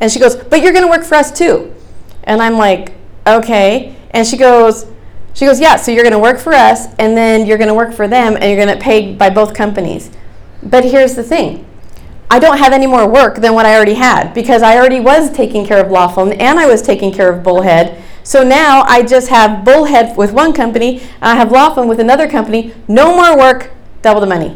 [0.00, 1.74] And she goes, but you're going to work for us too.
[2.24, 2.92] And I'm like,
[3.26, 3.96] okay.
[4.12, 4.86] And she goes,
[5.34, 5.76] she goes, yeah.
[5.76, 8.36] So you're going to work for us, and then you're going to work for them,
[8.36, 10.10] and you're going to pay by both companies.
[10.62, 11.66] But here's the thing
[12.30, 15.32] I don't have any more work than what I already had because I already was
[15.32, 18.02] taking care of Laughlin and I was taking care of Bullhead.
[18.28, 22.28] So now I just have Bullhead with one company and I have Laughlin with another
[22.28, 22.74] company.
[22.86, 23.70] No more work,
[24.02, 24.54] double the money.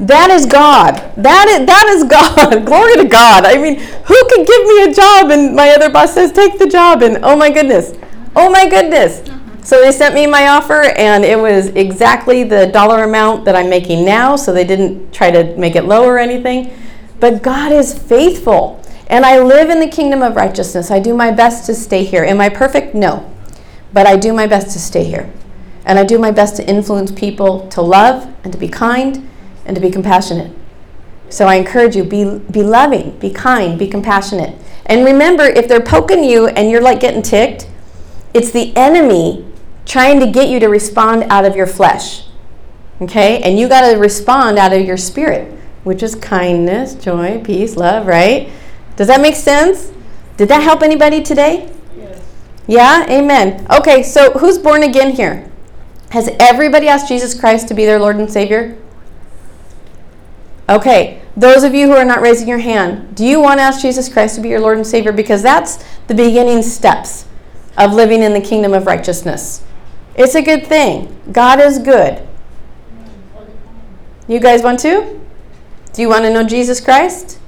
[0.00, 0.96] That is God.
[1.16, 2.66] That is, that is God.
[2.66, 3.44] Glory to God.
[3.44, 6.66] I mean, who could give me a job and my other boss says, take the
[6.66, 7.02] job?
[7.04, 7.96] And oh my goodness.
[8.34, 9.20] Oh my goodness.
[9.28, 9.62] Uh-huh.
[9.62, 13.70] So they sent me my offer, and it was exactly the dollar amount that I'm
[13.70, 14.34] making now.
[14.34, 16.76] So they didn't try to make it lower or anything.
[17.20, 18.79] But God is faithful.
[19.10, 20.88] And I live in the kingdom of righteousness.
[20.88, 22.24] I do my best to stay here.
[22.24, 22.94] Am I perfect?
[22.94, 23.28] No.
[23.92, 25.30] But I do my best to stay here.
[25.84, 29.28] And I do my best to influence people to love and to be kind
[29.66, 30.56] and to be compassionate.
[31.28, 34.56] So I encourage you be be loving, be kind, be compassionate.
[34.86, 37.68] And remember if they're poking you and you're like getting ticked,
[38.32, 39.44] it's the enemy
[39.86, 42.26] trying to get you to respond out of your flesh.
[43.00, 43.42] Okay?
[43.42, 45.52] And you got to respond out of your spirit,
[45.82, 48.50] which is kindness, joy, peace, love, right?
[49.00, 49.90] Does that make sense?
[50.36, 51.72] Did that help anybody today?
[51.96, 52.22] Yes.
[52.66, 53.06] Yeah?
[53.08, 53.66] Amen.
[53.70, 55.50] Okay, so who's born again here?
[56.10, 58.76] Has everybody asked Jesus Christ to be their Lord and Savior?
[60.68, 63.80] Okay, those of you who are not raising your hand, do you want to ask
[63.80, 65.12] Jesus Christ to be your Lord and Savior?
[65.12, 67.24] Because that's the beginning steps
[67.78, 69.64] of living in the kingdom of righteousness.
[70.14, 71.18] It's a good thing.
[71.32, 72.28] God is good.
[74.28, 75.18] You guys want to?
[75.94, 77.39] Do you want to know Jesus Christ?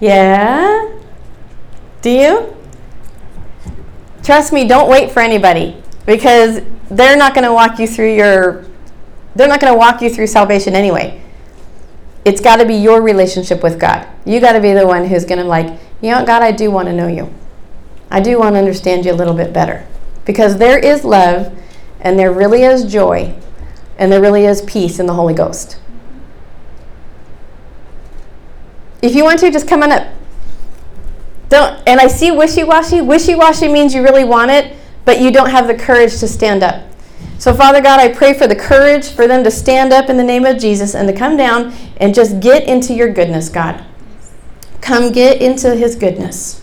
[0.00, 0.98] Yeah?
[2.02, 2.56] Do you?
[4.22, 8.64] Trust me, don't wait for anybody because they're not going to walk you through your
[9.34, 11.22] they're not going to walk you through salvation anyway.
[12.24, 14.06] It's got to be your relationship with God.
[14.24, 16.72] You got to be the one who's going to like, you know, God, I do
[16.72, 17.32] want to know you.
[18.10, 19.86] I do want to understand you a little bit better.
[20.24, 21.56] Because there is love
[22.00, 23.34] and there really is joy
[23.96, 25.78] and there really is peace in the Holy Ghost.
[29.02, 30.08] If you want to, just come on up.
[31.48, 33.00] Don't and I see wishy-washy.
[33.00, 36.84] Wishy-washy means you really want it, but you don't have the courage to stand up.
[37.38, 40.24] So, Father God, I pray for the courage for them to stand up in the
[40.24, 43.84] name of Jesus and to come down and just get into your goodness, God.
[44.80, 46.62] Come get into his goodness.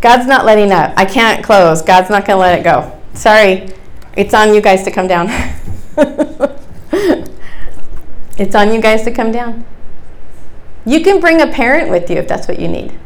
[0.00, 0.94] God's not letting up.
[0.96, 1.82] I can't close.
[1.82, 2.96] God's not going to let it go.
[3.14, 3.68] Sorry.
[4.16, 5.26] It's on you guys to come down.
[8.38, 9.64] it's on you guys to come down.
[10.84, 12.96] You can bring a parent with you if that's what you need.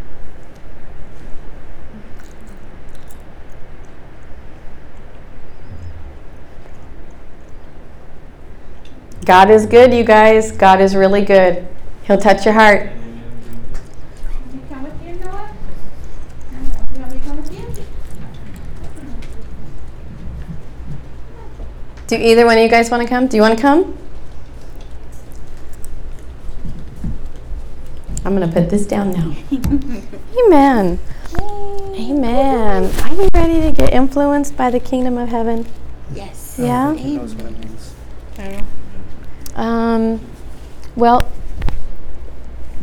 [9.24, 10.50] God is good, you guys.
[10.50, 11.66] God is really good.
[12.02, 12.90] He'll touch your heart.
[22.08, 23.28] Do either one of you guys want to come?
[23.28, 23.99] Do you want to come?
[28.30, 29.34] I'm going to put this down now.
[30.46, 31.00] Amen.
[31.36, 32.12] Yay.
[32.12, 32.84] Amen.
[33.02, 35.66] Are you ready to get influenced by the kingdom of heaven?
[36.14, 36.54] Yes.
[36.56, 36.90] Yeah?
[39.56, 40.24] Um,
[40.94, 41.28] well,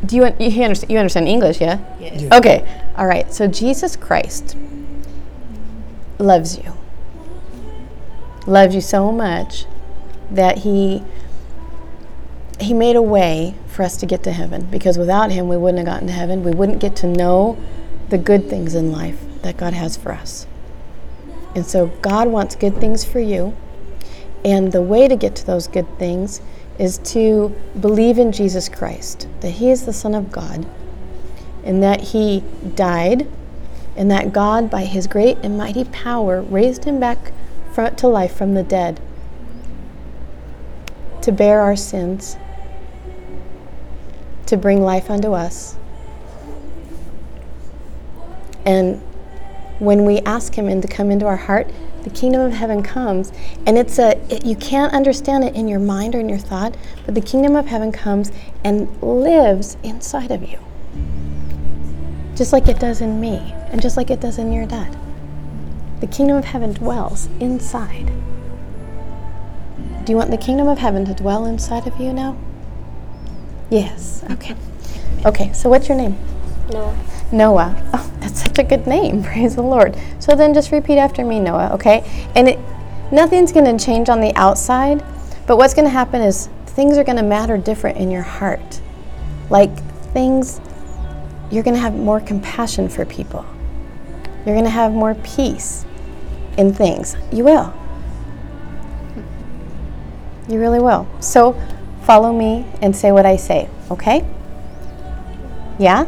[0.06, 1.80] do you, you, understand, you understand English, yeah?
[1.98, 2.24] Yes.
[2.24, 2.38] Yeah.
[2.38, 2.84] Okay.
[2.98, 3.34] All right.
[3.34, 4.58] So Jesus Christ
[6.20, 6.74] loves you.
[8.46, 9.66] Loves you so much
[10.30, 11.06] that he
[12.60, 15.80] he made a way for us to get to heaven because without him we wouldn't
[15.80, 16.44] have gotten to heaven.
[16.44, 17.58] We wouldn't get to know
[18.10, 20.48] the good things in life that God has for us.
[21.56, 23.56] And so God wants good things for you.
[24.46, 26.42] And the way to get to those good things
[26.80, 30.66] is to believe in Jesus Christ, that He is the Son of God,
[31.64, 32.44] and that He
[32.76, 33.28] died,
[33.96, 37.34] and that God, by His great and mighty power, raised Him back
[37.74, 39.02] front to life from the dead
[41.22, 42.38] to bear our sins,
[44.48, 45.76] to bring life unto us.
[48.66, 49.02] And
[49.80, 51.72] when we ask Him and to come into our heart,
[52.04, 53.32] the kingdom of heaven comes.
[53.66, 56.76] And it's a it, you can't understand it in your mind or in your thought
[57.06, 58.32] but the kingdom of heaven comes
[58.64, 60.60] and lives inside of you.
[62.36, 64.98] Just like it does in me and just like it does in your dad.
[66.00, 68.12] The kingdom of heaven dwells inside.
[70.06, 72.38] Do you want the kingdom of heaven to dwell inside of you now
[73.70, 74.56] yes okay
[75.26, 76.18] okay so what's your name
[76.72, 76.96] noah
[77.32, 77.76] Noah.
[77.94, 79.24] Oh, that's such a good name.
[79.24, 79.98] Praise the Lord.
[80.20, 82.30] So then just repeat after me, Noah, okay?
[82.36, 82.60] And it,
[83.12, 85.04] nothing's going to change on the outside,
[85.46, 88.82] but what's going to happen is things are going to matter different in your heart.
[89.50, 89.76] Like
[90.14, 90.62] things,
[91.52, 93.46] you're going to have more compassion for people.
[94.46, 95.86] You're going to have more peace
[96.58, 97.18] in things.
[97.32, 97.74] You will.
[100.48, 101.08] You really will.
[101.20, 101.62] So
[102.08, 104.26] follow me and say what I say, okay?
[105.78, 106.08] Yeah?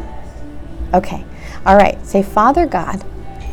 [0.94, 1.22] Okay.
[1.66, 2.04] All right.
[2.06, 3.04] Say, Father God.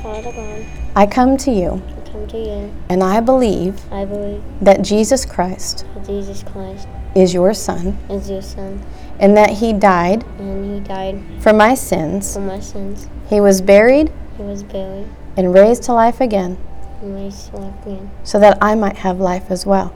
[0.02, 0.66] Father God.
[0.96, 1.84] I come to you.
[1.86, 2.74] I come to you.
[2.90, 3.82] And I believe.
[3.92, 4.42] I believe.
[4.62, 5.86] That Jesus Christ.
[5.94, 6.88] That Jesus Christ.
[7.16, 7.98] Is your son.
[8.10, 8.82] Is your son.
[9.20, 10.24] And that he died.
[10.40, 11.22] And he died.
[11.42, 12.34] For my sins.
[12.34, 13.10] For my sins.
[13.30, 14.10] He was buried.
[14.38, 15.08] He was buried.
[15.36, 16.58] And raised to life again.
[17.02, 18.10] And raised to life again.
[18.24, 19.94] So that I might have life as well.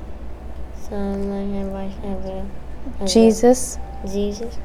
[3.05, 3.77] Jesus.
[4.05, 4.57] Jesus.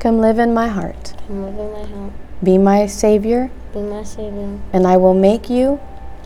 [0.00, 1.14] Come live in my heart.
[1.26, 2.12] Come live in my heart.
[2.42, 3.50] Be my Savior.
[3.72, 4.58] Be my Savior.
[4.72, 5.80] And I will make you.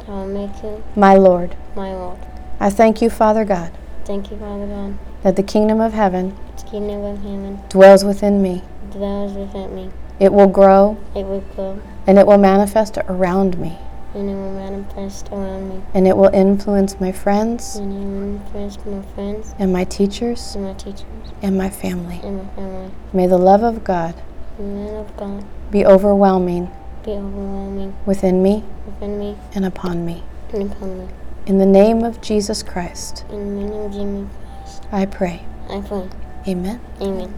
[0.08, 1.56] I'll make you my Lord.
[1.74, 2.18] my Lord.
[2.60, 3.72] I thank you, Father God,
[4.04, 4.96] Thank you, Father God.
[5.22, 8.62] that the kingdom of heaven The kingdom of heaven dwells within me.
[8.92, 9.90] dwells within me.
[10.20, 13.76] It will grow It will grow and it will manifest around me,
[14.16, 15.82] and it will manifest around me.
[15.94, 20.54] and it will influence my friends And it will influence my friends and my teachers
[20.56, 21.04] and my teachers
[21.42, 22.20] and my family.
[22.24, 22.90] and my family.
[23.12, 24.14] May the love of God
[24.56, 26.70] The man of God be overwhelming
[27.04, 30.22] be overwhelming within me within me and upon me.
[30.52, 31.08] and upon me.
[31.46, 34.26] In the name of Jesus Christ, In the name of Jesus
[34.80, 35.42] Christ, I pray.
[35.68, 36.08] I pray.
[36.48, 36.80] Amen.
[37.00, 37.30] Amen.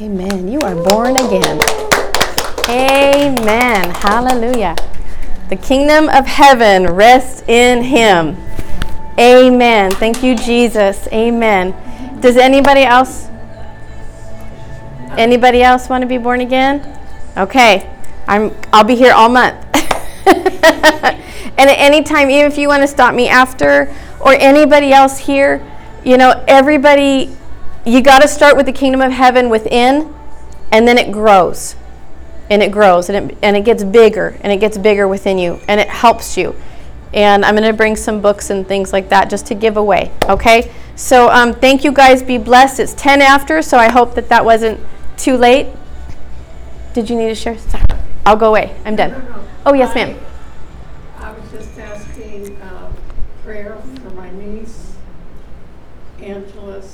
[0.00, 0.48] Amen.
[0.48, 1.60] You are born again.
[2.68, 3.90] Amen.
[3.90, 4.74] Hallelujah.
[5.48, 8.36] The kingdom of heaven rests in him.
[9.16, 9.92] Amen.
[9.92, 11.06] Thank you, Jesus.
[11.12, 12.20] Amen.
[12.20, 13.28] Does anybody else
[15.16, 16.82] anybody else want to be born again?
[17.36, 17.88] Okay.
[18.26, 19.54] I'm I'll be here all month.
[20.26, 25.16] and at any time, even if you want to stop me after or anybody else
[25.16, 25.64] here,
[26.04, 27.36] you know, everybody
[27.84, 30.12] you got to start with the kingdom of heaven within
[30.72, 31.76] and then it grows
[32.50, 35.60] and it grows and it, and it gets bigger and it gets bigger within you
[35.68, 36.54] and it helps you.
[37.14, 40.12] And i'm going to bring some books and things like that just to give away
[40.24, 40.72] okay?
[40.96, 42.22] So um, thank you guys.
[42.22, 42.80] Be blessed.
[42.80, 44.80] It's 10 after so i hope that that wasn't
[45.16, 45.68] too late.
[46.94, 47.58] Did you need to share?
[47.58, 47.84] Sorry.
[48.24, 48.76] i'll go away.
[48.84, 49.14] I'm done.
[49.64, 50.18] Oh yes ma'am